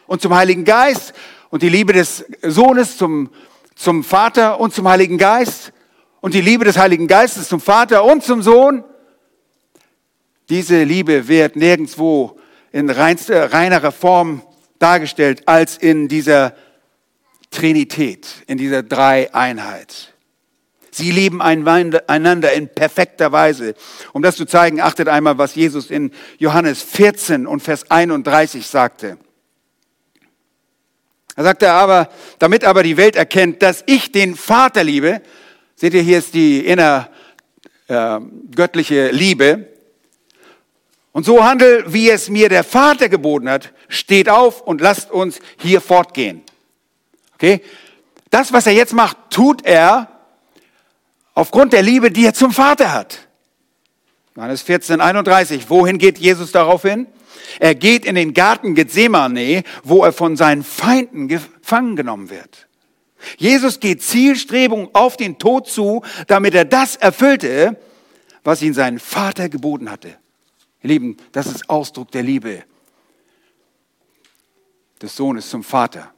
[0.07, 1.13] und zum Heiligen Geist
[1.51, 3.31] und die Liebe des Sohnes zum,
[3.75, 5.73] zum Vater und zum Heiligen Geist
[6.21, 8.85] und die Liebe des Heiligen Geistes zum Vater und zum Sohn.
[10.49, 12.39] Diese Liebe wird nirgendwo
[12.73, 14.43] in reinster, reinerer Form
[14.79, 16.55] dargestellt als in dieser
[17.51, 20.13] Trinität, in dieser Dreieinheit.
[20.91, 23.75] Sie lieben einander in perfekter Weise.
[24.13, 29.19] Um das zu zeigen, achtet einmal, was Jesus in Johannes 14 und Vers 31 sagte.
[31.37, 35.21] Er sagte aber, damit aber die Welt erkennt, dass ich den Vater liebe,
[35.75, 37.11] seht ihr, hier ist die inner
[37.89, 38.19] äh,
[38.55, 39.69] göttliche Liebe,
[41.17, 45.41] und so handel, wie es mir der Vater geboten hat, steht auf und lasst uns
[45.57, 46.43] hier fortgehen.
[47.37, 47.63] Okay?
[48.29, 50.09] Das, was er jetzt macht, tut er
[51.33, 53.27] aufgrund der Liebe, die er zum Vater hat.
[54.35, 55.71] Johannes 14, 31.
[55.71, 57.07] Wohin geht Jesus darauf hin?
[57.59, 62.67] Er geht in den Garten Gethsemane, wo er von seinen Feinden gefangen genommen wird.
[63.39, 67.77] Jesus geht Zielstrebung auf den Tod zu, damit er das erfüllte,
[68.45, 70.17] was ihn sein Vater geboten hatte.
[70.83, 72.63] Ihr Lieben, das ist Ausdruck der Liebe
[75.01, 76.13] des Sohnes zum Vater.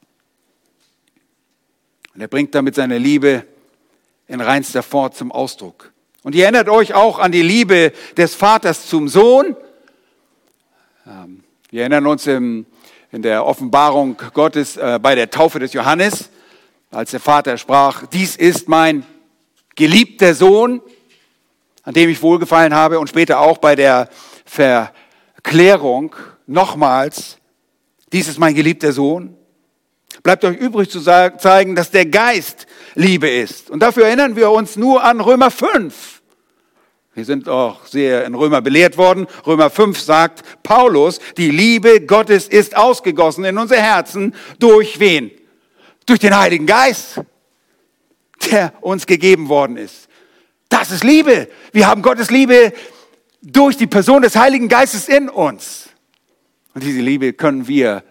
[2.15, 3.47] Und er bringt damit seine Liebe
[4.27, 5.93] in reinster Form zum Ausdruck.
[6.23, 9.57] Und ihr erinnert euch auch an die Liebe des Vaters zum Sohn.
[11.09, 12.67] Ähm, wir erinnern uns im,
[13.11, 16.29] in der Offenbarung Gottes äh, bei der Taufe des Johannes,
[16.91, 19.07] als der Vater sprach, dies ist mein
[19.75, 20.83] geliebter Sohn,
[21.83, 24.11] an dem ich wohlgefallen habe und später auch bei der
[24.45, 26.15] Verklärung
[26.47, 27.39] nochmals,
[28.13, 29.35] dies ist mein geliebter Sohn.
[30.23, 33.71] Bleibt euch übrig zu zeigen, dass der Geist Liebe ist.
[33.71, 36.18] Und dafür erinnern wir uns nur an Römer 5.
[37.19, 39.27] Wir sind auch sehr in Römer belehrt worden.
[39.45, 45.33] Römer 5 sagt Paulus, die Liebe Gottes ist ausgegossen in unser Herzen durch wen?
[46.07, 47.21] Durch den Heiligen Geist,
[48.49, 50.09] der uns gegeben worden ist.
[50.69, 51.49] Das ist Liebe.
[51.73, 52.73] Wir haben Gottes Liebe
[53.43, 55.89] durch die Person des Heiligen Geistes in uns.
[56.73, 58.05] Und diese Liebe können wir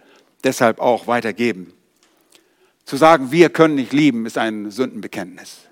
[0.43, 1.71] deshalb auch weitergeben.
[2.83, 5.66] Zu sagen, wir können nicht lieben, ist ein Sündenbekenntnis.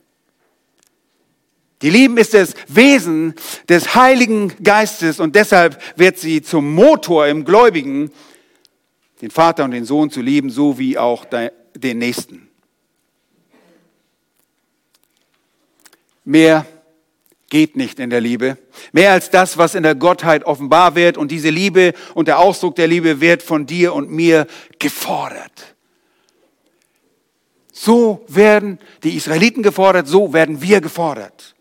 [1.82, 3.36] Die Lieben ist das Wesen
[3.68, 8.12] des Heiligen Geistes und deshalb wird sie zum Motor im Gläubigen,
[9.22, 12.50] den Vater und den Sohn zu lieben, so wie auch den Nächsten.
[16.24, 16.66] Mehr
[17.50, 18.58] geht nicht in der Liebe.
[18.92, 21.18] Mehr als das, was in der Gottheit offenbar wird.
[21.18, 24.48] Und diese Liebe und der Ausdruck der Liebe wird von dir und mir
[24.80, 25.76] gefordert.
[27.72, 31.55] So werden die Israeliten gefordert, so werden wir gefordert.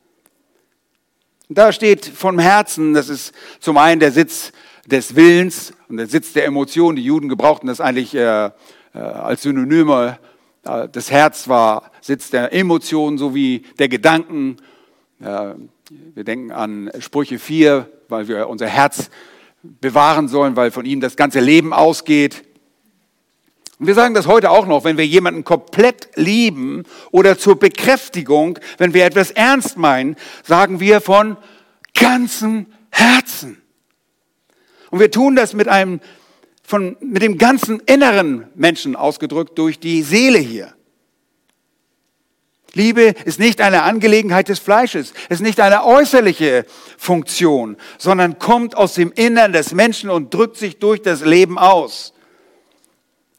[1.51, 4.51] Da steht vom Herzen, das ist zum einen der Sitz
[4.87, 6.97] des Willens und der Sitz der Emotionen.
[6.97, 8.51] Die Juden gebrauchten das eigentlich äh, äh,
[8.95, 10.19] als Synonyme.
[10.65, 14.57] Äh, das Herz war Sitz der Emotionen sowie der Gedanken.
[15.21, 15.53] Äh,
[16.15, 19.11] wir denken an Sprüche 4, weil wir unser Herz
[19.63, 22.43] bewahren sollen, weil von ihm das ganze Leben ausgeht.
[23.79, 28.59] Und wir sagen das heute auch noch, wenn wir jemanden komplett lieben oder zur Bekräftigung,
[28.79, 31.37] wenn wir etwas ernst meinen, sagen wir von
[31.93, 33.61] ganzem Herzen.
[34.91, 36.01] Und wir tun das mit einem,
[36.63, 40.73] von, mit dem ganzen inneren Menschen ausgedrückt durch die Seele hier.
[42.75, 46.65] Liebe ist nicht eine Angelegenheit des Fleisches, ist nicht eine äußerliche
[46.97, 52.15] Funktion, sondern kommt aus dem Innern des Menschen und drückt sich durch das Leben aus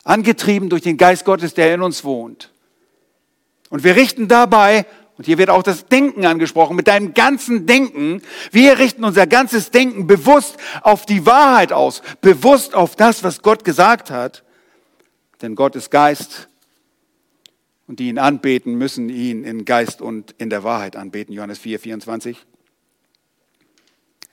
[0.06, 2.52] angetrieben durch den Geist Gottes, der in uns wohnt.
[3.70, 4.86] Und wir richten dabei,
[5.18, 9.72] und hier wird auch das Denken angesprochen, mit deinem ganzen Denken, wir richten unser ganzes
[9.72, 14.44] Denken bewusst auf die Wahrheit aus, bewusst auf das, was Gott gesagt hat.
[15.42, 16.50] Denn Gott ist Geist
[17.88, 21.34] und die ihn anbeten, müssen ihn in Geist und in der Wahrheit anbeten.
[21.34, 22.46] Johannes 4, 24.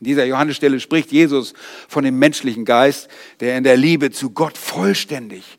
[0.00, 1.54] In dieser Johannesstelle spricht Jesus
[1.86, 3.08] von dem menschlichen Geist,
[3.38, 5.58] der in der Liebe zu Gott vollständig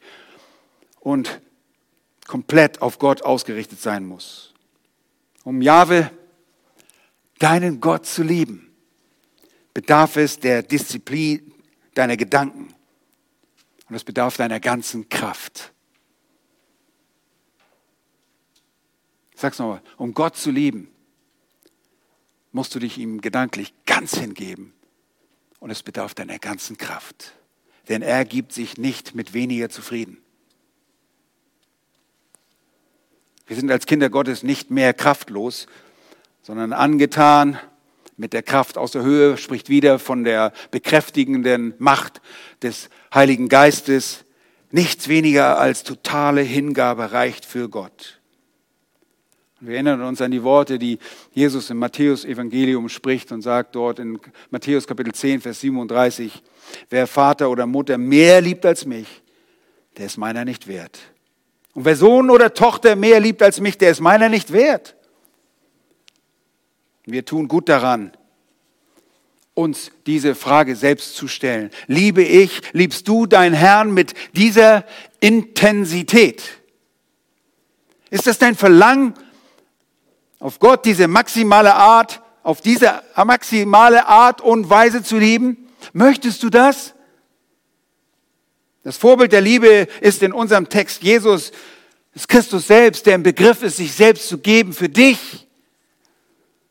[1.04, 1.42] und
[2.26, 4.54] komplett auf Gott ausgerichtet sein muss.
[5.44, 6.10] Um Jahwe,
[7.40, 8.74] deinen Gott zu lieben,
[9.74, 11.54] bedarf es der Disziplin
[11.94, 12.74] deiner Gedanken
[13.90, 15.74] und es bedarf deiner ganzen Kraft.
[19.34, 20.90] Ich sag's nochmal, um Gott zu lieben,
[22.54, 24.74] musst du dich ihm gedanklich ganz hingeben.
[25.60, 27.34] Und es bedarf deiner ganzen Kraft.
[27.88, 30.23] Denn er gibt sich nicht mit weniger zufrieden.
[33.46, 35.68] Wir sind als Kinder Gottes nicht mehr kraftlos,
[36.42, 37.60] sondern angetan
[38.16, 42.22] mit der Kraft aus der Höhe, spricht wieder von der bekräftigenden Macht
[42.62, 44.24] des Heiligen Geistes.
[44.72, 48.20] Nichts weniger als totale Hingabe reicht für Gott.
[49.60, 51.00] Wir erinnern uns an die Worte, die
[51.32, 54.20] Jesus im Matthäus-Evangelium spricht und sagt dort in
[54.52, 56.44] Matthäus Kapitel 10, Vers 37,
[56.90, 59.22] wer Vater oder Mutter mehr liebt als mich,
[59.96, 61.13] der ist meiner nicht wert.
[61.74, 64.96] Und wer Sohn oder Tochter mehr liebt als mich, der ist meiner nicht wert.
[67.06, 68.14] Wir tun gut daran,
[69.56, 71.70] uns diese Frage selbst zu stellen.
[71.88, 74.86] Liebe ich, liebst du deinen Herrn mit dieser
[75.20, 76.44] Intensität?
[78.10, 79.16] Ist das dein Verlangen
[80.40, 85.70] auf Gott diese maximale Art, auf diese maximale Art und Weise zu lieben?
[85.94, 86.94] Möchtest du das?
[88.84, 91.52] Das Vorbild der Liebe ist in unserem Text Jesus,
[92.14, 95.48] ist Christus selbst, der im Begriff ist, sich selbst zu geben für dich.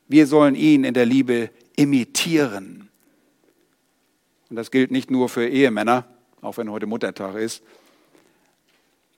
[0.09, 2.91] Wir sollen ihn in der Liebe imitieren.
[4.51, 6.07] Und das gilt nicht nur für Ehemänner,
[6.43, 7.63] auch wenn heute Muttertag ist,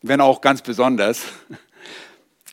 [0.02, 1.22] wenn auch ganz besonders.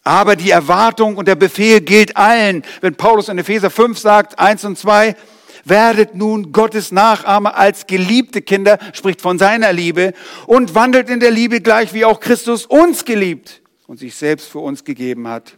[0.04, 2.64] Aber die Erwartung und der Befehl gilt allen.
[2.82, 5.16] Wenn Paulus in Epheser 5 sagt, 1 und 2,
[5.64, 10.14] werdet nun Gottes Nachahmer als geliebte Kinder, spricht von seiner Liebe,
[10.48, 14.60] und wandelt in der Liebe gleich wie auch Christus uns geliebt und sich selbst für
[14.60, 15.56] uns gegeben hat,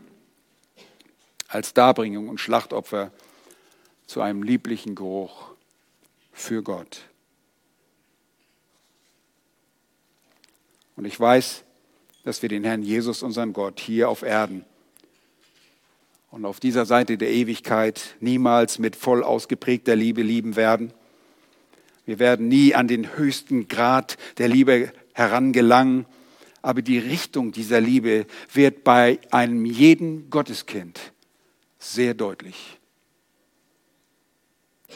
[1.48, 3.12] als Darbringung und Schlachtopfer
[4.08, 5.52] zu einem lieblichen Geruch
[6.32, 7.02] für Gott.
[10.96, 11.64] Und ich weiß,
[12.24, 14.66] dass wir den Herrn Jesus, unseren Gott, hier auf Erden
[16.34, 20.92] und auf dieser Seite der Ewigkeit niemals mit voll ausgeprägter Liebe lieben werden.
[22.08, 26.08] Wir werden nie an den höchsten Grad der Liebe herangelangen,
[26.64, 31.00] aber die Richtung dieser Liebe wird bei einem jeden Gotteskind
[31.78, 32.80] sehr deutlich.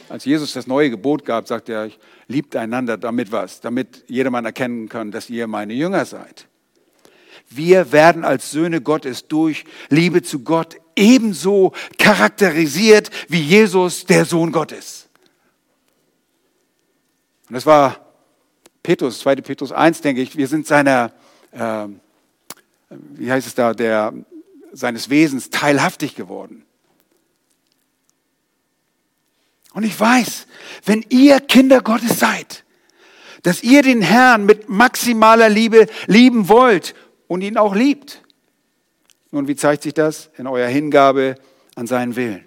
[0.08, 1.90] Als Jesus das neue Gebot gab, sagte er,
[2.26, 6.48] liebt einander damit was, damit jedermann erkennen kann, dass ihr meine Jünger seid.
[7.50, 14.52] Wir werden als Söhne Gottes durch Liebe zu Gott ebenso charakterisiert wie Jesus, der Sohn
[14.52, 15.08] Gottes.
[17.48, 18.04] Und das war
[18.82, 19.36] Petrus, 2.
[19.36, 20.36] Petrus 1, denke ich.
[20.36, 21.12] Wir sind seiner,
[21.52, 21.86] äh,
[22.90, 24.12] wie heißt es da, der,
[24.72, 26.64] seines Wesens teilhaftig geworden.
[29.72, 30.46] Und ich weiß,
[30.84, 32.64] wenn ihr Kinder Gottes seid,
[33.42, 36.94] dass ihr den Herrn mit maximaler Liebe lieben wollt
[37.28, 38.22] und ihn auch liebt.
[39.30, 40.30] Nun, wie zeigt sich das?
[40.36, 41.36] In eurer Hingabe
[41.76, 42.44] an seinen Willen.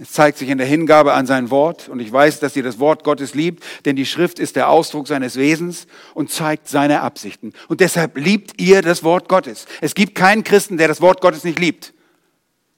[0.00, 2.78] Es zeigt sich in der Hingabe an sein Wort und ich weiß, dass ihr das
[2.78, 7.52] Wort Gottes liebt, denn die Schrift ist der Ausdruck seines Wesens und zeigt seine Absichten.
[7.68, 9.66] Und deshalb liebt ihr das Wort Gottes.
[9.82, 11.92] Es gibt keinen Christen, der das Wort Gottes nicht liebt.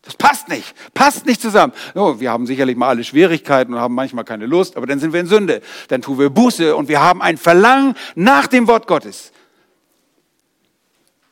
[0.03, 1.73] Das passt nicht, passt nicht zusammen.
[1.95, 5.13] Oh, wir haben sicherlich mal alle Schwierigkeiten und haben manchmal keine Lust, aber dann sind
[5.13, 5.63] wir in Sünde.
[5.89, 9.31] Dann tun wir Buße und wir haben ein Verlangen nach dem Wort Gottes.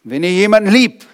[0.05, 1.07] Wenn ihr jemanden liebt,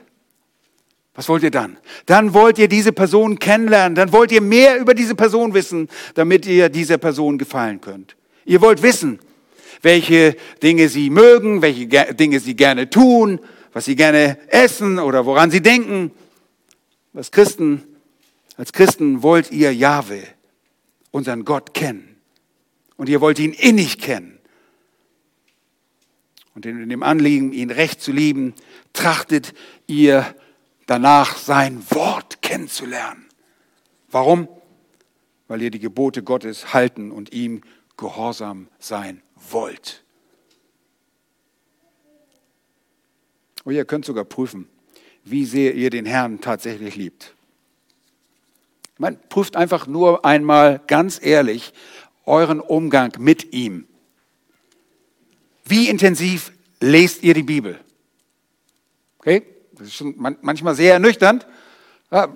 [1.15, 1.79] was wollt ihr dann?
[2.05, 6.45] Dann wollt ihr diese Person kennenlernen, dann wollt ihr mehr über diese Person wissen, damit
[6.45, 8.17] ihr dieser Person gefallen könnt.
[8.45, 9.19] Ihr wollt wissen,
[9.81, 13.41] welche Dinge sie mögen, welche Dinge sie gerne tun,
[13.73, 16.13] was sie gerne essen oder woran sie denken.
[17.17, 17.83] Als Christen,
[18.59, 20.23] als Christen wollt ihr Jahwe,
[21.13, 22.21] unseren Gott, kennen.
[22.99, 24.39] Und ihr wollt ihn innig kennen.
[26.55, 28.55] Und in dem Anliegen, ihn recht zu lieben,
[28.93, 29.55] trachtet
[29.87, 30.35] ihr
[30.85, 33.25] danach, sein Wort kennenzulernen.
[34.11, 34.47] Warum?
[35.49, 37.63] Weil ihr die Gebote Gottes halten und ihm
[37.97, 40.05] gehorsam sein wollt.
[43.65, 44.69] Und ihr könnt sogar prüfen,
[45.27, 47.35] wie sehr ihr den Herrn tatsächlich liebt.
[48.97, 51.75] Man prüft einfach nur einmal ganz ehrlich
[52.25, 53.87] euren Umgang mit ihm.
[55.65, 57.79] Wie intensiv lest ihr die Bibel?
[59.19, 61.45] Okay, das ist schon manchmal sehr ernüchternd.
[62.13, 62.33] Ja,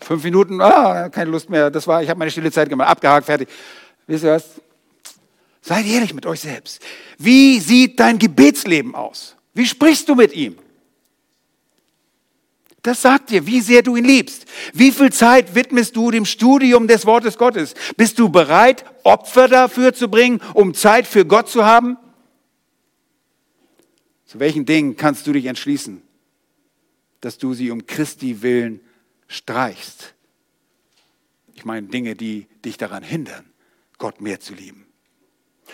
[0.00, 3.24] fünf Minuten, ah, keine Lust mehr, das war, ich habe meine stille Zeit gemacht, abgehakt,
[3.24, 3.48] fertig.
[4.06, 4.60] Wisst ihr was?
[5.62, 6.82] Seid ehrlich mit euch selbst.
[7.16, 9.34] Wie sieht dein Gebetsleben aus?
[9.54, 10.58] Wie sprichst du mit ihm?
[12.84, 14.44] Das sagt dir, wie sehr du ihn liebst.
[14.74, 17.74] Wie viel Zeit widmest du dem Studium des Wortes Gottes?
[17.96, 21.96] Bist du bereit, Opfer dafür zu bringen, um Zeit für Gott zu haben?
[24.26, 26.02] Zu welchen Dingen kannst du dich entschließen,
[27.22, 28.80] dass du sie um Christi willen
[29.28, 30.12] streichst?
[31.54, 33.46] Ich meine Dinge, die dich daran hindern,
[33.96, 34.86] Gott mehr zu lieben.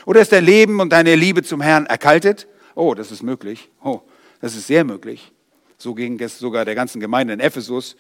[0.06, 2.46] Oder ist dein Leben und deine Liebe zum Herrn erkaltet?
[2.76, 3.68] Oh, das ist möglich.
[3.82, 4.02] Oh,
[4.40, 5.32] das ist sehr möglich.
[5.81, 7.97] So ging es sogar der ganzen Gemeinde in Ephesus.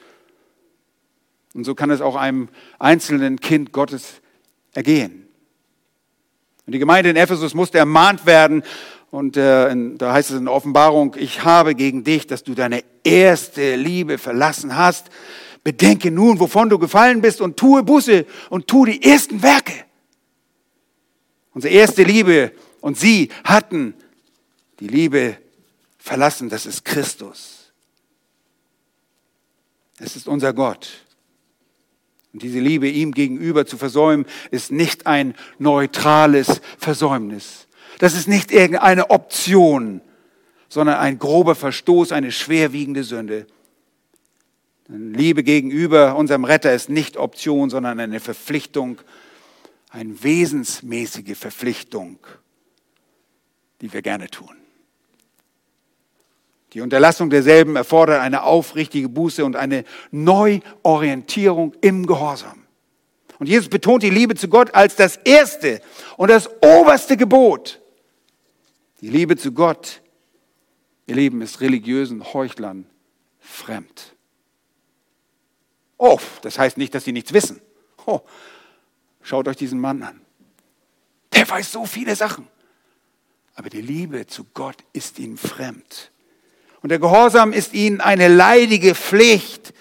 [1.54, 4.20] Und so kann es auch einem einzelnen Kind Gottes
[4.74, 5.26] ergehen.
[6.66, 8.62] Und die Gemeinde in Ephesus musste ermahnt werden.
[9.10, 12.54] Und äh, in, da heißt es in der Offenbarung, ich habe gegen dich, dass du
[12.54, 15.08] deine erste Liebe verlassen hast.
[15.64, 19.72] Bedenke nun, wovon du gefallen bist und tue Buße und tue die ersten Werke.
[21.54, 22.52] Unsere erste Liebe
[22.82, 23.94] und sie hatten
[24.80, 25.38] die Liebe
[25.98, 27.59] verlassen, das ist Christus.
[30.00, 31.04] Es ist unser Gott.
[32.32, 37.68] Und diese Liebe ihm gegenüber zu versäumen, ist nicht ein neutrales Versäumnis.
[37.98, 40.00] Das ist nicht irgendeine Option,
[40.68, 43.46] sondern ein grober Verstoß, eine schwerwiegende Sünde.
[44.88, 49.00] Liebe gegenüber unserem Retter ist nicht Option, sondern eine Verpflichtung,
[49.90, 52.18] eine wesensmäßige Verpflichtung,
[53.80, 54.59] die wir gerne tun.
[56.72, 62.66] Die Unterlassung derselben erfordert eine aufrichtige Buße und eine Neuorientierung im Gehorsam.
[63.38, 65.80] Und Jesus betont die Liebe zu Gott als das erste
[66.16, 67.80] und das oberste Gebot.
[69.00, 70.02] Die Liebe zu Gott,
[71.06, 72.86] ihr Leben ist religiösen Heuchlern
[73.38, 74.14] fremd.
[75.96, 77.60] Oh, das heißt nicht, dass sie nichts wissen.
[78.06, 78.20] Oh,
[79.22, 80.20] schaut euch diesen Mann an.
[81.32, 82.46] Der weiß so viele Sachen.
[83.54, 86.10] Aber die Liebe zu Gott ist ihm fremd.
[86.82, 89.74] Und der Gehorsam ist ihnen eine leidige Pflicht.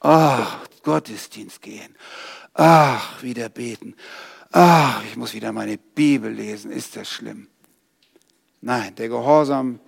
[0.00, 1.96] Ach, Gottesdienst gehen.
[2.54, 3.96] Ach, wieder beten.
[4.52, 6.70] Ach, ich muss wieder meine Bibel lesen.
[6.70, 7.48] Ist das schlimm?
[8.60, 9.80] Nein, der Gehorsam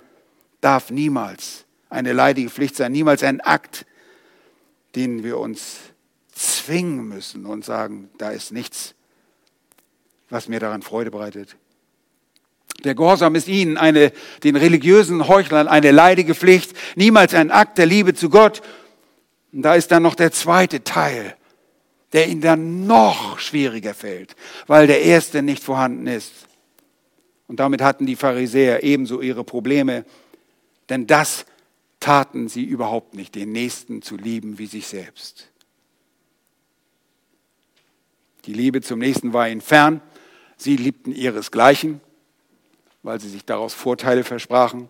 [0.61, 3.87] darf niemals eine leidige Pflicht sein, niemals ein Akt,
[4.95, 5.79] den wir uns
[6.33, 8.95] zwingen müssen und sagen, da ist nichts,
[10.29, 11.57] was mir daran Freude bereitet.
[12.85, 14.13] Der Gehorsam ist ihnen, eine,
[14.45, 18.63] den religiösen Heuchlern, eine leidige Pflicht, niemals ein Akt der Liebe zu Gott.
[19.53, 21.37] Und da ist dann noch der zweite Teil,
[22.13, 26.33] der ihnen dann noch schwieriger fällt, weil der erste nicht vorhanden ist.
[27.49, 30.05] Und damit hatten die Pharisäer ebenso ihre Probleme,
[30.89, 31.47] denn das
[32.01, 35.49] taten sie überhaupt nicht, den Nächsten zu lieben wie sich selbst.
[38.45, 40.01] Die Liebe zum Nächsten war ihnen fern,
[40.57, 42.01] sie liebten ihresgleichen,
[43.07, 44.89] weil sie sich daraus Vorteile versprachen.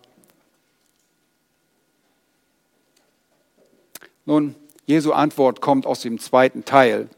[4.25, 4.55] Nun,
[4.87, 7.09] Jesu Antwort kommt aus dem zweiten Teil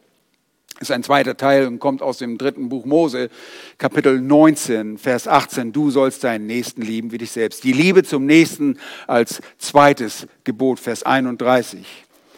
[0.81, 3.29] ist ein zweiter Teil und kommt aus dem dritten Buch Mose,
[3.77, 5.73] Kapitel 19, Vers 18.
[5.73, 7.65] Du sollst deinen Nächsten lieben wie dich selbst.
[7.65, 11.79] Die Liebe zum Nächsten als zweites Gebot, Vers 31.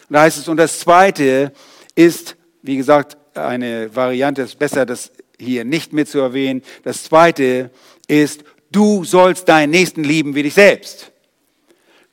[0.09, 1.53] Und da heißt es, und das zweite
[1.93, 6.63] ist, wie gesagt, eine Variante, ist besser, das hier nicht mit zu erwähnen.
[6.83, 7.69] Das zweite
[8.11, 11.11] ist, du sollst deinen Nächsten lieben wie dich selbst.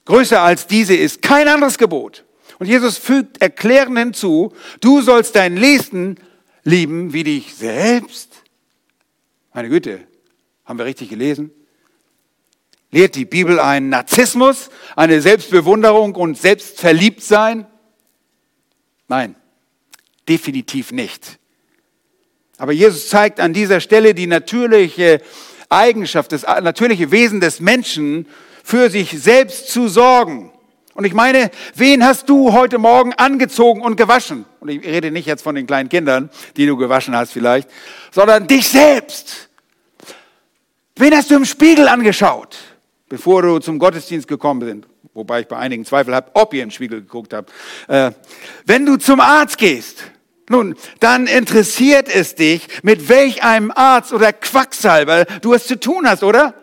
[0.05, 2.25] Größer als diese ist kein anderes Gebot.
[2.59, 6.17] Und Jesus fügt erklärend hinzu, du sollst deinen Nächsten
[6.65, 8.43] lieben wie dich selbst.
[9.53, 10.01] Meine Güte,
[10.65, 11.51] haben wir richtig gelesen?
[12.91, 17.67] Lehrt die Bibel einen Narzissmus, eine Selbstbewunderung und Selbstverliebtsein?
[19.09, 19.35] Nein,
[20.29, 21.39] definitiv nicht.
[22.57, 25.21] Aber Jesus zeigt an dieser Stelle die natürliche
[25.69, 28.27] Eigenschaft, das natürliche Wesen des Menschen,
[28.65, 30.53] für sich selbst zu sorgen.
[30.95, 34.45] Und ich meine, wen hast du heute Morgen angezogen und gewaschen?
[34.61, 37.69] Und ich rede nicht jetzt von den kleinen Kindern, die du gewaschen hast vielleicht,
[38.11, 39.49] sondern dich selbst.
[40.97, 42.59] Wen hast du im Spiegel angeschaut,
[43.09, 44.91] bevor du zum Gottesdienst gekommen bist?
[45.15, 47.53] Wobei ich bei einigen Zweifel habe, ob ihr im Spiegel geguckt habt.
[47.87, 48.11] Äh,
[48.67, 50.03] wenn du zum Arzt gehst,
[50.49, 56.09] nun, dann interessiert es dich, mit welch einem Arzt oder Quacksalber du es zu tun
[56.09, 56.55] hast, oder?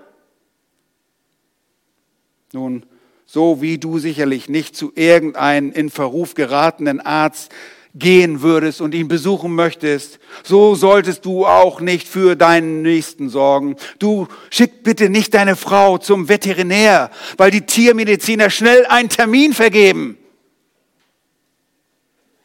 [2.52, 2.86] Nun,
[3.26, 7.52] so wie du sicherlich nicht zu irgendeinem in Verruf geratenen Arzt
[7.96, 13.78] gehen würdest und ihn besuchen möchtest, so solltest du auch nicht für deinen Nächsten sorgen.
[14.00, 20.18] Du schick bitte nicht deine Frau zum Veterinär, weil die Tiermediziner schnell einen Termin vergeben.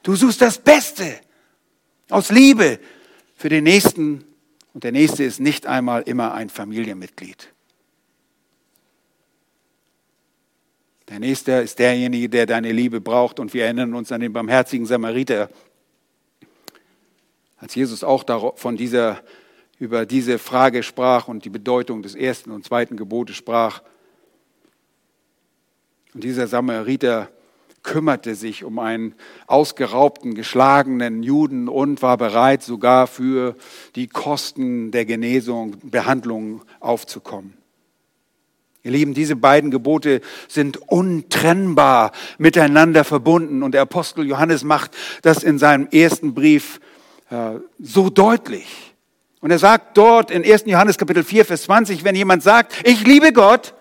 [0.02, 1.20] Du suchst das Beste
[2.12, 2.78] aus Liebe
[3.34, 4.24] für den Nächsten
[4.72, 7.52] und der Nächste ist nicht einmal immer ein Familienmitglied.
[11.08, 13.40] Der Nächste ist derjenige, der deine Liebe braucht.
[13.40, 15.50] Und wir erinnern uns an den barmherzigen Samariter.
[17.58, 18.24] Als Jesus auch
[18.56, 19.20] von dieser,
[19.80, 23.82] über diese Frage sprach und die Bedeutung des ersten und zweiten Gebotes sprach.
[26.14, 27.28] Und dieser Samariter
[27.82, 29.14] kümmerte sich um einen
[29.46, 33.56] ausgeraubten, geschlagenen Juden und war bereit, sogar für
[33.96, 37.54] die Kosten der Genesung, Behandlung aufzukommen.
[38.82, 45.42] Ihr Lieben, diese beiden Gebote sind untrennbar miteinander verbunden und der Apostel Johannes macht das
[45.42, 46.80] in seinem ersten Brief
[47.28, 48.94] äh, so deutlich.
[49.40, 50.64] Und er sagt dort in 1.
[50.66, 53.74] Johannes Kapitel 4, Vers 20, wenn jemand sagt, ich liebe Gott,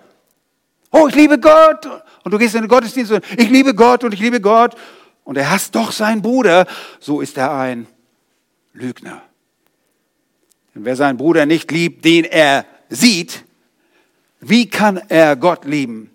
[0.91, 1.87] oh, ich liebe Gott,
[2.29, 4.75] und du gehst in den Gottesdienst und ich liebe Gott und ich liebe Gott,
[5.23, 6.67] und er hasst doch seinen Bruder,
[6.99, 7.87] so ist er ein
[8.71, 9.23] Lügner.
[10.75, 13.43] Denn wer seinen Bruder nicht liebt, den er sieht,
[14.41, 16.11] wie kann er Gott lieben,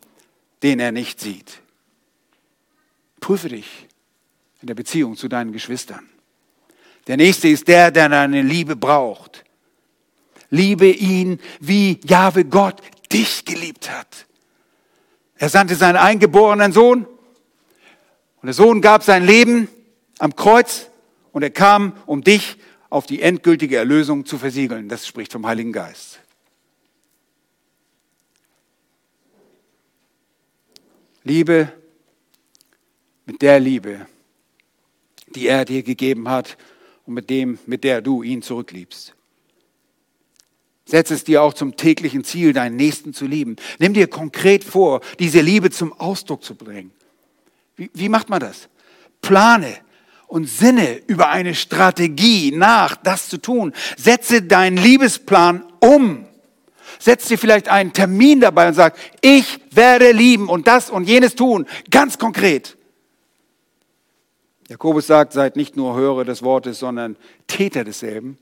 [0.62, 1.60] den er nicht sieht?
[3.18, 3.88] Prüfe dich
[4.60, 6.08] in der Beziehung zu deinen Geschwistern.
[7.08, 9.44] Der nächste ist der, der deine Liebe braucht.
[10.50, 12.80] Liebe ihn, wie Jahwe Gott
[13.12, 14.26] dich geliebt hat.
[15.36, 17.06] Er sandte seinen eingeborenen Sohn
[18.40, 19.68] und der Sohn gab sein Leben
[20.18, 20.90] am Kreuz
[21.32, 22.56] und er kam, um dich
[22.90, 24.88] auf die endgültige Erlösung zu versiegeln.
[24.88, 26.20] Das spricht vom Heiligen Geist.
[31.24, 31.72] Liebe
[33.26, 34.06] mit der Liebe,
[35.34, 36.56] die er dir gegeben hat
[37.06, 39.13] und mit dem, mit der du ihn zurückliebst.
[40.86, 43.56] Setz es dir auch zum täglichen Ziel, deinen Nächsten zu lieben.
[43.78, 46.92] Nimm dir konkret vor, diese Liebe zum Ausdruck zu bringen.
[47.76, 48.68] Wie, wie macht man das?
[49.22, 49.74] Plane
[50.26, 53.72] und sinne über eine Strategie nach, das zu tun.
[53.96, 56.26] Setze deinen Liebesplan um
[56.98, 61.34] setzt dir vielleicht einen Termin dabei und sagt, ich werde lieben und das und jenes
[61.34, 62.76] tun, ganz konkret.
[64.68, 67.16] Jakobus sagt, seid nicht nur Hörer des Wortes, sondern
[67.46, 68.38] Täter desselben.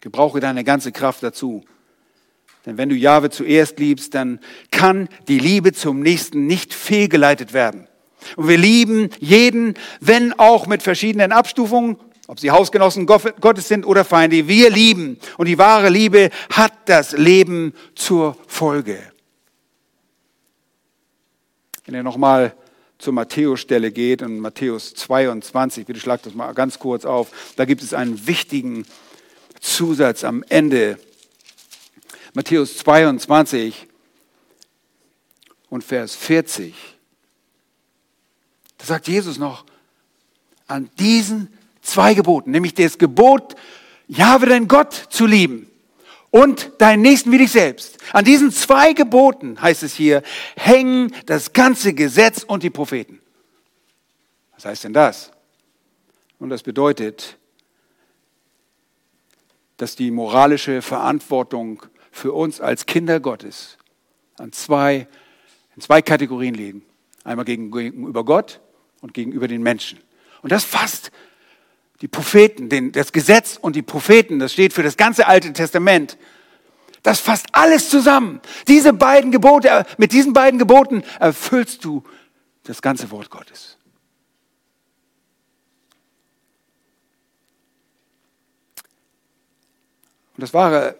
[0.00, 1.64] Gebrauche deine ganze Kraft dazu,
[2.66, 4.40] Denn wenn du Jahwe zuerst liebst, dann
[4.70, 7.88] kann die Liebe zum Nächsten nicht fehlgeleitet werden.
[8.36, 11.96] Und wir lieben jeden, wenn auch mit verschiedenen Abstufungen,
[12.26, 14.48] ob sie Hausgenossen Gottes sind oder Feinde.
[14.48, 15.18] Wir lieben.
[15.38, 18.98] Und die wahre Liebe hat das Leben zur Folge.
[21.86, 22.54] Wenn ihr nochmal
[22.98, 27.82] zur Matthäus-Stelle geht, in Matthäus 22, bitte schlagt das mal ganz kurz auf, da gibt
[27.82, 28.84] es einen wichtigen
[29.60, 30.98] Zusatz am Ende.
[32.34, 33.86] Matthäus 22
[35.70, 36.74] und Vers 40.
[38.78, 39.64] Da sagt Jesus noch,
[40.66, 41.52] an diesen
[41.82, 43.56] zwei Geboten, nämlich das Gebot,
[44.06, 45.68] Jahwe dein Gott zu lieben
[46.30, 47.98] und deinen Nächsten wie dich selbst.
[48.12, 50.22] An diesen zwei Geboten, heißt es hier,
[50.56, 53.20] hängen das ganze Gesetz und die Propheten.
[54.54, 55.30] Was heißt denn das?
[56.38, 57.36] Und das bedeutet,
[59.78, 63.78] dass die moralische Verantwortung für uns als Kinder Gottes
[64.36, 65.08] an zwei,
[65.74, 66.82] in zwei Kategorien liegen.
[67.24, 68.60] Einmal gegenüber Gott
[69.00, 69.98] und gegenüber den Menschen.
[70.42, 71.10] Und das fasst
[72.00, 76.16] die Propheten, den, das Gesetz und die Propheten, das steht für das ganze Alte Testament.
[77.02, 78.40] Das fasst alles zusammen.
[78.66, 82.04] Diese beiden Gebote, mit diesen beiden Geboten erfüllst du
[82.64, 83.77] das ganze Wort Gottes.
[90.38, 90.94] Und das wahre,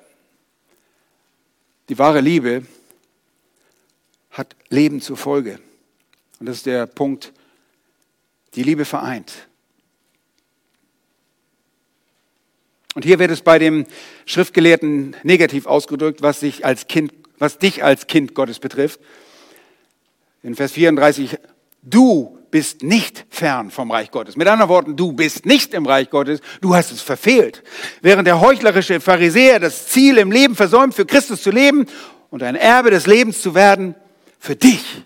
[1.89, 2.67] die wahre Liebe
[4.33, 5.61] hat Leben zur Folge.
[6.41, 7.33] Und das ist der Punkt,
[8.57, 9.47] die Liebe vereint.
[12.97, 13.87] Und hier wird es bei dem
[14.27, 18.99] Schriftgelehrten negativ ausgedrückt, was, sich als kind, was dich als Kind Gottes betrifft.
[20.43, 21.39] In Vers 34,
[21.83, 24.37] du bist nicht fern vom Reich Gottes.
[24.37, 27.63] Mit anderen Worten, du bist nicht im Reich Gottes, du hast es verfehlt.
[28.01, 31.87] Während der heuchlerische Pharisäer das Ziel im Leben versäumt, für Christus zu leben
[32.31, 33.95] und ein Erbe des Lebens zu werden,
[34.39, 35.05] für dich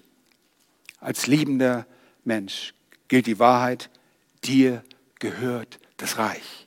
[1.00, 1.86] als liebender
[2.24, 2.74] Mensch
[3.08, 3.90] gilt die Wahrheit,
[4.44, 4.82] dir
[5.18, 6.66] gehört das Reich.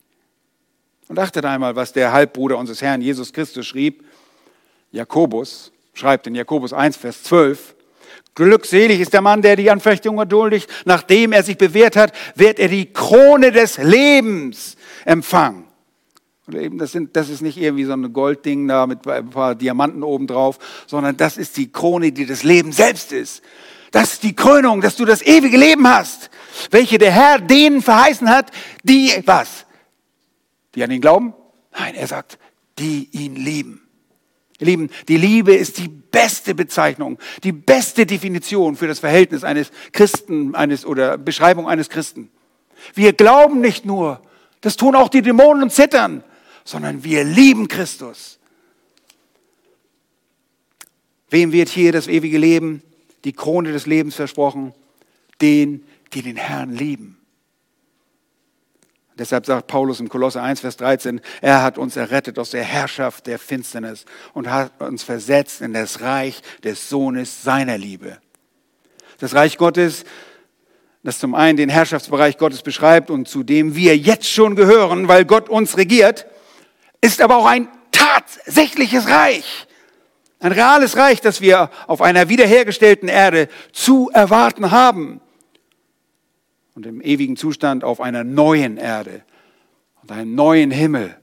[1.08, 4.04] Und achtet einmal, was der Halbbruder unseres Herrn Jesus Christus schrieb.
[4.92, 7.75] Jakobus schreibt in Jakobus 1, Vers 12.
[8.36, 10.70] Glückselig ist der Mann, der die Anfechtung erduldigt.
[10.84, 14.76] Nachdem er sich bewährt hat, wird er die Krone des Lebens
[15.06, 15.64] empfangen.
[16.46, 19.56] Und eben, das, sind, das ist nicht irgendwie so ein Goldding da mit ein paar
[19.56, 23.42] Diamanten obendrauf, sondern das ist die Krone, die das Leben selbst ist.
[23.92, 26.30] Das ist die Krönung, dass du das ewige Leben hast,
[26.70, 28.52] welche der Herr denen verheißen hat,
[28.84, 29.66] die was?
[30.76, 31.34] Die an ihn glauben?
[31.72, 32.38] Nein, er sagt,
[32.78, 33.85] die ihn lieben.
[34.60, 39.72] Ihr Lieben, die Liebe ist die beste Bezeichnung, die beste Definition für das Verhältnis eines
[39.92, 42.30] Christen eines, oder Beschreibung eines Christen.
[42.94, 44.22] Wir glauben nicht nur,
[44.62, 46.24] das tun auch die Dämonen und zittern,
[46.64, 48.40] sondern wir lieben Christus.
[51.30, 52.82] Wem wird hier das ewige Leben,
[53.26, 54.74] die Krone des Lebens versprochen?
[55.42, 55.84] Den,
[56.14, 57.18] die den Herrn lieben.
[59.18, 63.28] Deshalb sagt Paulus im Kolosse 1, Vers 13, er hat uns errettet aus der Herrschaft
[63.28, 64.04] der Finsternis
[64.34, 68.18] und hat uns versetzt in das Reich des Sohnes seiner Liebe.
[69.20, 70.04] Das Reich Gottes,
[71.02, 75.24] das zum einen den Herrschaftsbereich Gottes beschreibt und zu dem wir jetzt schon gehören, weil
[75.24, 76.26] Gott uns regiert,
[77.00, 79.68] ist aber auch ein tatsächliches Reich.
[80.42, 85.22] Ein reales Reich, das wir auf einer wiederhergestellten Erde zu erwarten haben
[86.76, 89.24] und im ewigen Zustand auf einer neuen Erde
[90.04, 91.16] und einem neuen Himmel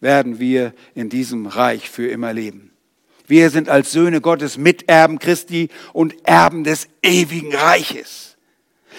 [0.00, 2.70] werden wir in diesem Reich für immer leben.
[3.26, 8.36] Wir sind als Söhne Gottes Miterben Christi und Erben des ewigen Reiches.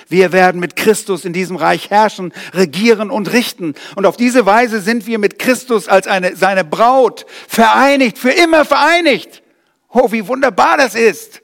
[0.09, 3.75] Wir werden mit Christus in diesem Reich herrschen, regieren und richten.
[3.95, 8.65] Und auf diese Weise sind wir mit Christus als eine, seine Braut vereinigt, für immer
[8.65, 9.41] vereinigt.
[9.89, 11.41] Oh, wie wunderbar das ist.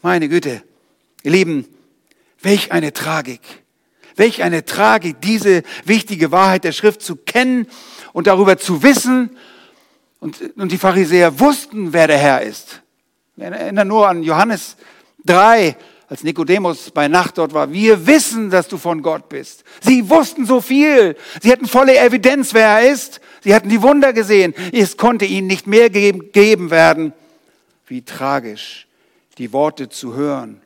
[0.00, 0.62] Meine Güte.
[1.22, 1.68] Ihr Lieben,
[2.42, 3.40] Welch eine Tragik.
[4.16, 7.66] Welch eine Tragik, diese wichtige Wahrheit der Schrift zu kennen
[8.12, 9.36] und darüber zu wissen.
[10.20, 12.82] Und, und die Pharisäer wussten, wer der Herr ist.
[13.36, 14.76] Wir erinnern nur an Johannes
[15.24, 15.76] 3,
[16.08, 17.72] als Nikodemus bei Nacht dort war.
[17.72, 19.64] Wir wissen, dass du von Gott bist.
[19.80, 21.16] Sie wussten so viel.
[21.40, 23.20] Sie hatten volle Evidenz, wer er ist.
[23.42, 24.52] Sie hatten die Wunder gesehen.
[24.72, 27.14] Es konnte ihnen nicht mehr gegeben werden.
[27.86, 28.86] Wie tragisch,
[29.38, 30.60] die Worte zu hören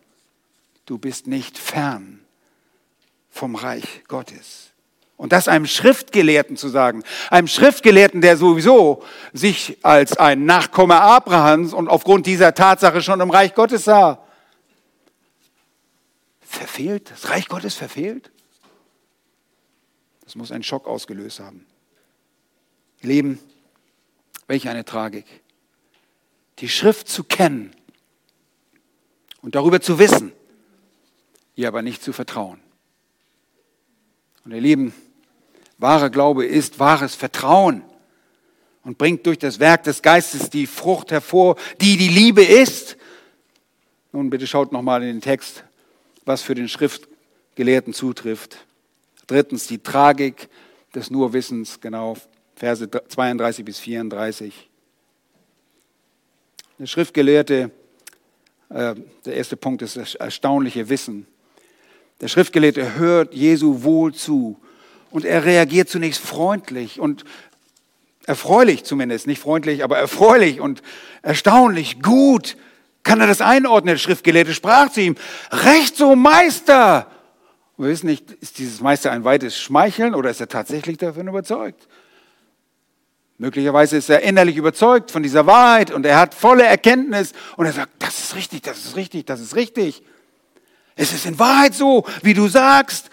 [0.86, 2.20] du bist nicht fern
[3.30, 4.72] vom Reich Gottes.
[5.16, 11.72] Und das einem Schriftgelehrten zu sagen, einem Schriftgelehrten, der sowieso sich als ein Nachkomme Abrahams
[11.72, 14.22] und aufgrund dieser Tatsache schon im Reich Gottes sah.
[16.40, 17.10] Verfehlt?
[17.10, 18.30] Das Reich Gottes verfehlt?
[20.24, 21.66] Das muss einen Schock ausgelöst haben.
[23.00, 23.38] Leben,
[24.46, 25.26] welch eine Tragik.
[26.58, 27.74] die Schrift zu kennen
[29.42, 30.32] und darüber zu wissen,
[31.56, 32.60] ihr aber nicht zu vertrauen.
[34.44, 34.94] Und ihr Lieben,
[35.78, 37.82] wahrer Glaube ist wahres Vertrauen
[38.84, 42.96] und bringt durch das Werk des Geistes die Frucht hervor, die die Liebe ist.
[44.12, 45.64] Nun bitte schaut nochmal in den Text,
[46.24, 48.58] was für den Schriftgelehrten zutrifft.
[49.26, 50.48] Drittens die Tragik
[50.94, 52.16] des Nurwissens, genau,
[52.54, 54.70] Verse 32 bis 34.
[56.78, 57.70] Der Schriftgelehrte,
[58.68, 58.94] äh,
[59.24, 61.26] der erste Punkt ist das erstaunliche Wissen.
[62.20, 64.58] Der Schriftgelehrte hört Jesu wohl zu
[65.10, 67.24] und er reagiert zunächst freundlich und
[68.26, 70.82] erfreulich zumindest, nicht freundlich, aber erfreulich und
[71.22, 72.56] erstaunlich, gut.
[73.02, 73.94] Kann er das einordnen?
[73.94, 75.14] Der Schriftgelehrte sprach zu ihm,
[75.52, 77.06] Recht so, Meister.
[77.76, 81.86] wir wissen nicht, ist dieses Meister ein weites Schmeicheln oder ist er tatsächlich davon überzeugt?
[83.38, 87.72] Möglicherweise ist er innerlich überzeugt von dieser Wahrheit und er hat volle Erkenntnis und er
[87.72, 90.02] sagt, das ist richtig, das ist richtig, das ist richtig.
[90.96, 93.10] Es ist in Wahrheit so, wie du sagst,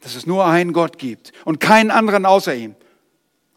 [0.00, 2.74] dass es nur einen Gott gibt und keinen anderen außer ihm.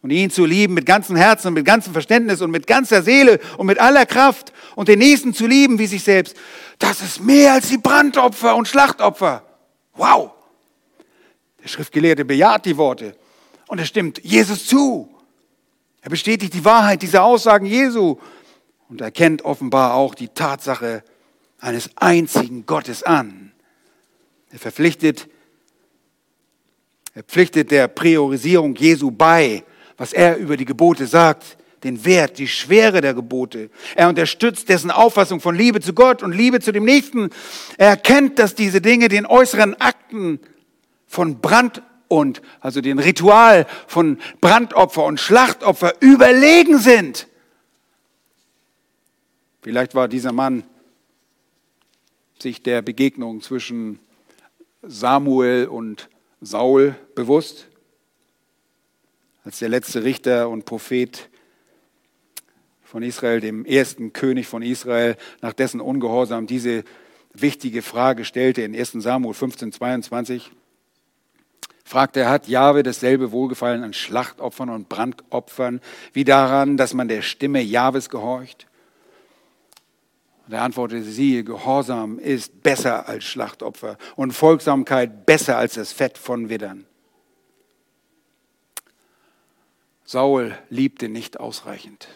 [0.02, 3.40] Und ihn zu lieben mit ganzem Herzen und mit ganzem Verständnis und mit ganzer Seele
[3.58, 6.36] und mit aller Kraft und den Nächsten zu lieben wie sich selbst,
[6.80, 9.44] das ist mehr als die Brandopfer und Schlachtopfer.
[9.94, 10.32] Wow!
[11.64, 13.16] Der Schriftgelehrte bejaht die Worte
[13.68, 15.10] und er stimmt Jesus zu.
[16.02, 18.18] Er bestätigt die Wahrheit dieser Aussagen Jesu
[18.90, 21.04] und erkennt offenbar auch die Tatsache
[21.64, 23.54] eines einzigen Gottes an.
[24.52, 25.30] Er verpflichtet,
[27.14, 29.64] er pflichtet der Priorisierung Jesu bei,
[29.98, 33.70] was er über die Gebote sagt, den Wert, die Schwere der Gebote.
[33.96, 37.30] Er unterstützt dessen Auffassung von Liebe zu Gott und Liebe zu dem Nächsten.
[37.78, 40.40] Er erkennt, dass diese Dinge den äußeren Akten
[41.08, 47.28] von Brand und also den Ritual von Brandopfer und Schlachtopfer überlegen sind.
[49.62, 50.64] Vielleicht war dieser Mann
[52.44, 54.00] sich der Begegnung zwischen
[54.84, 56.10] Samuel und
[56.42, 57.68] Saul bewusst,
[59.44, 61.30] als der letzte Richter und Prophet
[62.84, 66.84] von Israel, dem ersten König von Israel, nach dessen Ungehorsam diese
[67.34, 70.52] wichtige Frage stellte in 1 Samuel 15, 22
[71.84, 75.82] fragt er, hat Jahwe dasselbe Wohlgefallen an Schlachtopfern und Brandopfern
[76.14, 78.68] wie daran, dass man der Stimme Jahwes gehorcht?
[80.46, 86.18] Und er antwortete, siehe, Gehorsam ist besser als Schlachtopfer und Folgsamkeit besser als das Fett
[86.18, 86.86] von Widdern.
[90.04, 92.08] Saul liebte nicht ausreichend.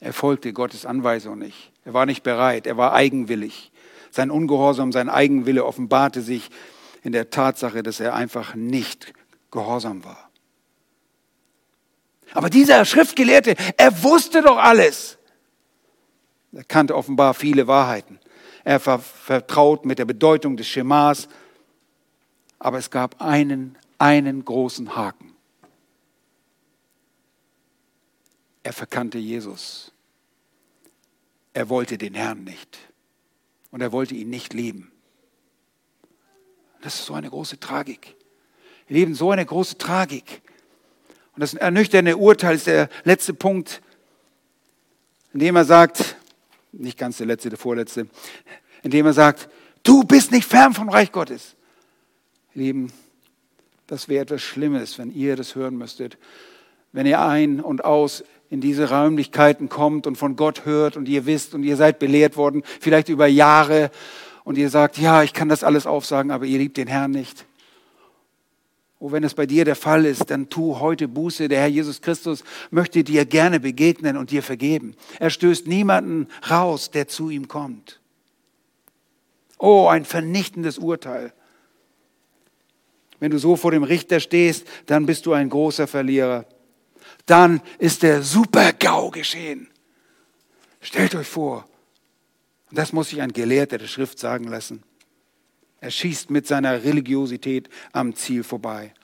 [0.00, 1.72] Er folgte Gottes Anweisung nicht.
[1.84, 2.66] Er war nicht bereit.
[2.66, 3.70] Er war eigenwillig.
[4.10, 6.50] Sein Ungehorsam, sein Eigenwille offenbarte sich
[7.02, 9.12] in der Tatsache, dass er einfach nicht
[9.50, 10.30] gehorsam war.
[12.32, 15.18] Aber dieser Schriftgelehrte, er wusste doch alles.
[16.54, 18.20] Er kannte offenbar viele Wahrheiten.
[18.62, 21.28] Er war vertraut mit der Bedeutung des Schemas.
[22.58, 25.34] Aber es gab einen, einen großen Haken.
[28.62, 29.92] Er verkannte Jesus.
[31.52, 32.78] Er wollte den Herrn nicht.
[33.70, 34.90] Und er wollte ihn nicht lieben.
[36.80, 38.14] Das ist so eine große Tragik.
[38.86, 40.42] Wir leben so eine große Tragik.
[41.34, 43.82] Und das ernüchternde Urteil ist der letzte Punkt,
[45.32, 46.16] indem er sagt,
[46.78, 48.06] nicht ganz der letzte, der vorletzte,
[48.82, 49.48] indem er sagt,
[49.82, 51.56] du bist nicht fern vom Reich Gottes.
[52.54, 52.92] Lieben,
[53.86, 56.18] das wäre etwas Schlimmes, wenn ihr das hören müsstet.
[56.92, 61.26] Wenn ihr ein und aus in diese Räumlichkeiten kommt und von Gott hört und ihr
[61.26, 63.90] wisst und ihr seid belehrt worden, vielleicht über Jahre
[64.44, 67.46] und ihr sagt, ja, ich kann das alles aufsagen, aber ihr liebt den Herrn nicht.
[69.04, 71.48] Oh, wenn es bei dir der Fall ist, dann tu heute Buße.
[71.48, 74.96] Der Herr Jesus Christus möchte dir gerne begegnen und dir vergeben.
[75.18, 78.00] Er stößt niemanden raus, der zu ihm kommt.
[79.58, 81.34] Oh, ein vernichtendes Urteil.
[83.20, 86.46] Wenn du so vor dem Richter stehst, dann bist du ein großer Verlierer.
[87.26, 89.68] Dann ist der Super-GAU geschehen.
[90.80, 91.68] Stellt euch vor,
[92.70, 94.82] das muss sich ein Gelehrter der Schrift sagen lassen.
[95.84, 98.94] Er schießt mit seiner Religiosität am Ziel vorbei.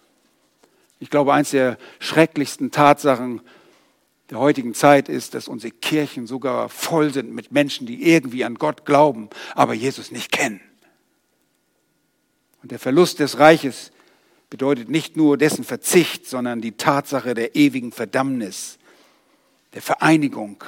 [0.98, 3.42] Ich glaube, eins der schrecklichsten Tatsachen
[4.30, 8.54] der heutigen Zeit ist, dass unsere Kirchen sogar voll sind mit Menschen, die irgendwie an
[8.54, 10.62] Gott glauben, aber Jesus nicht kennen.
[12.62, 13.92] Und der Verlust des Reiches
[14.48, 18.78] bedeutet nicht nur dessen Verzicht, sondern die Tatsache der ewigen Verdammnis,
[19.74, 20.64] der Vereinigung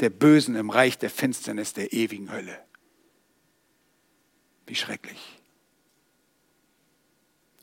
[0.00, 2.65] der Bösen im Reich der Finsternis der ewigen Hölle.
[4.66, 5.18] Wie schrecklich.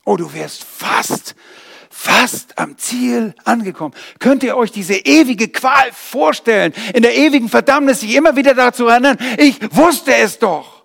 [0.04, 1.34] Oh, du wärst fast,
[1.90, 3.94] fast am Ziel angekommen.
[4.18, 8.86] Könnt ihr euch diese ewige Qual vorstellen, in der ewigen Verdammnis sich immer wieder dazu
[8.86, 10.84] erinnern, ich wusste es doch.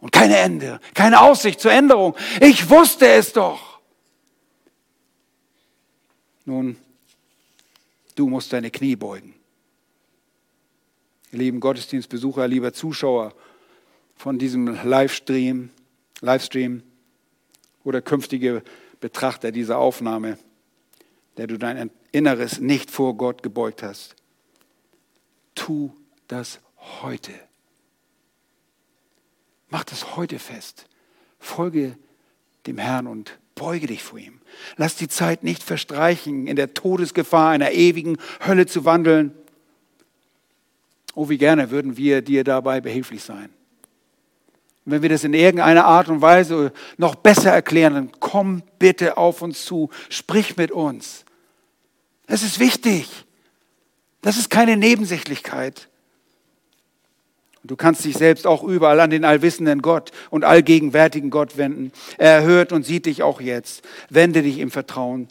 [0.00, 2.16] Und keine Ende, keine Aussicht zur Änderung.
[2.40, 3.80] Ich wusste es doch.
[6.44, 6.76] Nun,
[8.16, 9.34] du musst deine Knie beugen.
[11.30, 13.32] Ihr lieben Gottesdienstbesucher, lieber Zuschauer
[14.22, 15.70] von diesem Livestream,
[16.20, 16.84] Livestream
[17.82, 18.62] oder künftige
[19.00, 20.38] Betrachter dieser Aufnahme,
[21.38, 24.14] der du dein Inneres nicht vor Gott gebeugt hast.
[25.56, 25.90] Tu
[26.28, 26.60] das
[27.02, 27.32] heute.
[29.70, 30.86] Mach das heute fest.
[31.40, 31.98] Folge
[32.68, 34.40] dem Herrn und beuge dich vor ihm.
[34.76, 39.34] Lass die Zeit nicht verstreichen, in der Todesgefahr einer ewigen Hölle zu wandeln.
[41.16, 43.50] Oh, wie gerne würden wir dir dabei behilflich sein.
[44.84, 49.16] Und wenn wir das in irgendeiner Art und Weise noch besser erklären, dann komm bitte
[49.16, 51.24] auf uns zu, sprich mit uns.
[52.26, 53.08] Das ist wichtig.
[54.22, 55.88] Das ist keine Nebensächlichkeit.
[57.64, 61.92] Du kannst dich selbst auch überall an den allwissenden Gott und allgegenwärtigen Gott wenden.
[62.18, 63.82] Er hört und sieht dich auch jetzt.
[64.10, 65.28] Wende dich im Vertrauen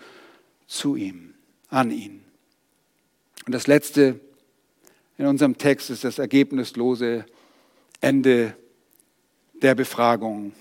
[0.66, 1.34] zu ihm,
[1.68, 2.24] an ihn.
[3.46, 4.20] Und das Letzte
[5.18, 7.26] in unserem Text ist das ergebnislose
[8.00, 8.56] Ende
[9.62, 10.54] der Befragung.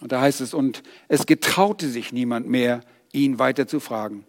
[0.00, 2.80] Und da heißt es, und es getraute sich niemand mehr,
[3.12, 4.24] ihn weiter zu fragen.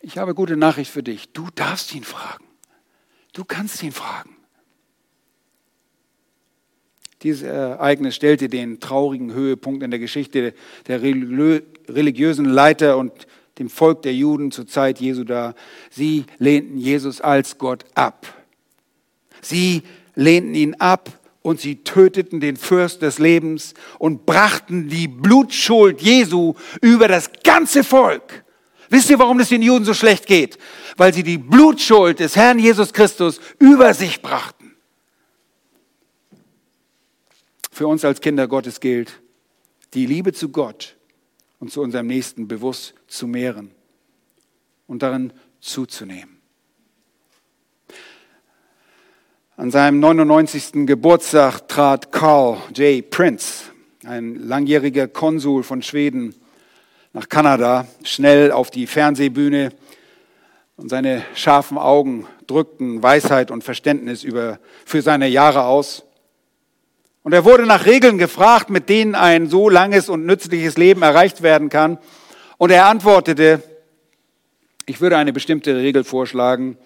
[0.00, 1.32] Ich habe gute Nachricht für dich.
[1.32, 2.44] Du darfst ihn fragen.
[3.32, 4.36] Du kannst ihn fragen.
[7.22, 10.54] Dieses Ereignis stellte den traurigen Höhepunkt in der Geschichte
[10.86, 13.26] der religiösen Leiter und
[13.58, 15.54] dem Volk der Juden zur Zeit Jesu dar.
[15.90, 18.26] Sie lehnten Jesus als Gott ab.
[19.40, 19.82] Sie
[20.16, 26.54] lehnten ihn ab und sie töteten den Fürst des Lebens und brachten die Blutschuld Jesu
[26.80, 28.44] über das ganze Volk.
[28.88, 30.58] Wisst ihr, warum es den Juden so schlecht geht?
[30.96, 34.74] Weil sie die Blutschuld des Herrn Jesus Christus über sich brachten.
[37.70, 39.20] Für uns als Kinder Gottes gilt,
[39.94, 40.96] die Liebe zu Gott
[41.60, 43.70] und zu unserem Nächsten bewusst zu mehren
[44.86, 46.35] und darin zuzunehmen.
[49.58, 50.84] An seinem 99.
[50.84, 53.08] Geburtstag trat Carl J.
[53.08, 53.70] Prince,
[54.04, 56.34] ein langjähriger Konsul von Schweden,
[57.14, 59.70] nach Kanada, schnell auf die Fernsehbühne
[60.76, 66.04] und seine scharfen Augen drückten Weisheit und Verständnis über, für seine Jahre aus.
[67.22, 71.40] Und er wurde nach Regeln gefragt, mit denen ein so langes und nützliches Leben erreicht
[71.40, 71.96] werden kann.
[72.58, 73.62] Und er antwortete,
[74.84, 76.76] ich würde eine bestimmte Regel vorschlagen,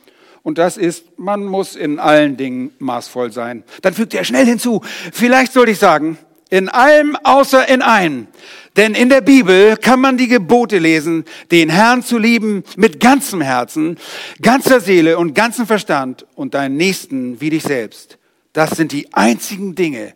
[0.43, 3.63] und das ist, man muss in allen Dingen maßvoll sein.
[3.83, 4.83] Dann fügt er schnell hinzu,
[5.13, 6.19] vielleicht sollte ich sagen,
[6.49, 8.27] in allem außer in einem.
[8.77, 13.41] Denn in der Bibel kann man die Gebote lesen, den Herrn zu lieben mit ganzem
[13.41, 13.99] Herzen,
[14.41, 18.19] ganzer Seele und ganzem Verstand und deinen Nächsten wie dich selbst.
[18.53, 20.15] Das sind die einzigen Dinge,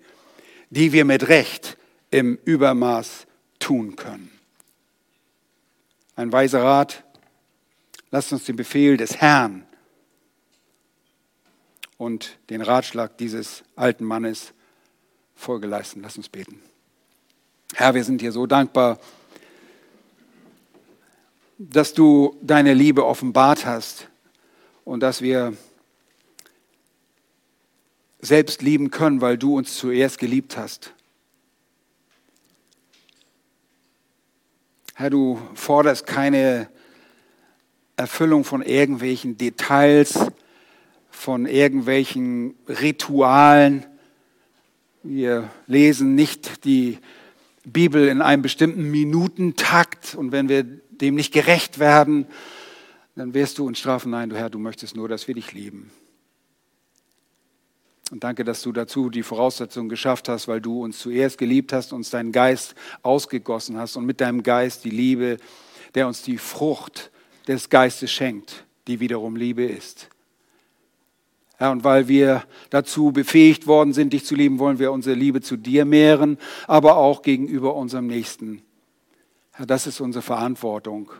[0.70, 1.76] die wir mit Recht
[2.10, 3.26] im Übermaß
[3.58, 4.30] tun können.
[6.16, 7.02] Ein weiser Rat,
[8.10, 9.64] lasst uns den Befehl des Herrn
[11.98, 14.52] und den Ratschlag dieses alten Mannes
[15.34, 16.00] Folge leisten.
[16.02, 16.60] Lass uns beten.
[17.74, 18.98] Herr, wir sind dir so dankbar,
[21.58, 24.08] dass du deine Liebe offenbart hast
[24.84, 25.56] und dass wir
[28.20, 30.92] selbst lieben können, weil du uns zuerst geliebt hast.
[34.94, 36.68] Herr, du forderst keine
[37.96, 40.30] Erfüllung von irgendwelchen Details,
[41.14, 43.86] von irgendwelchen Ritualen.
[45.02, 46.98] Wir lesen nicht die
[47.64, 52.26] Bibel in einem bestimmten Minutentakt und wenn wir dem nicht gerecht werden,
[53.16, 54.10] dann wirst du uns strafen.
[54.10, 55.90] Nein, du Herr, du möchtest nur, dass wir dich lieben.
[58.10, 61.92] Und danke, dass du dazu die Voraussetzungen geschafft hast, weil du uns zuerst geliebt hast,
[61.92, 65.38] uns deinen Geist ausgegossen hast und mit deinem Geist die Liebe,
[65.94, 67.10] der uns die Frucht
[67.48, 70.10] des Geistes schenkt, die wiederum Liebe ist.
[71.56, 75.40] Herr, und weil wir dazu befähigt worden sind, dich zu lieben, wollen wir unsere Liebe
[75.40, 78.62] zu dir mehren, aber auch gegenüber unserem Nächsten.
[79.52, 81.12] Herr, das ist unsere Verantwortung.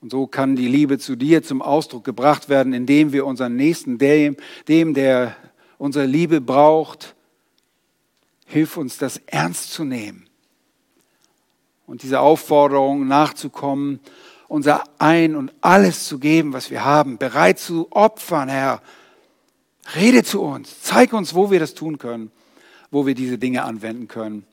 [0.00, 3.98] Und so kann die Liebe zu dir zum Ausdruck gebracht werden, indem wir unseren Nächsten,
[3.98, 4.36] dem,
[4.68, 5.36] dem der
[5.78, 7.14] unsere Liebe braucht,
[8.46, 10.26] hilf uns, das ernst zu nehmen
[11.86, 14.00] und dieser Aufforderung nachzukommen,
[14.52, 18.82] unser Ein und alles zu geben, was wir haben, bereit zu opfern, Herr.
[19.96, 22.30] Rede zu uns, zeig uns, wo wir das tun können,
[22.90, 24.44] wo wir diese Dinge anwenden können.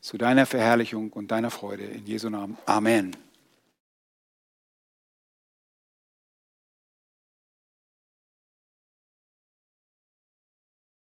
[0.00, 1.84] zu deiner Verherrlichung und deiner Freude.
[1.84, 2.58] In Jesu Namen.
[2.66, 3.14] Amen.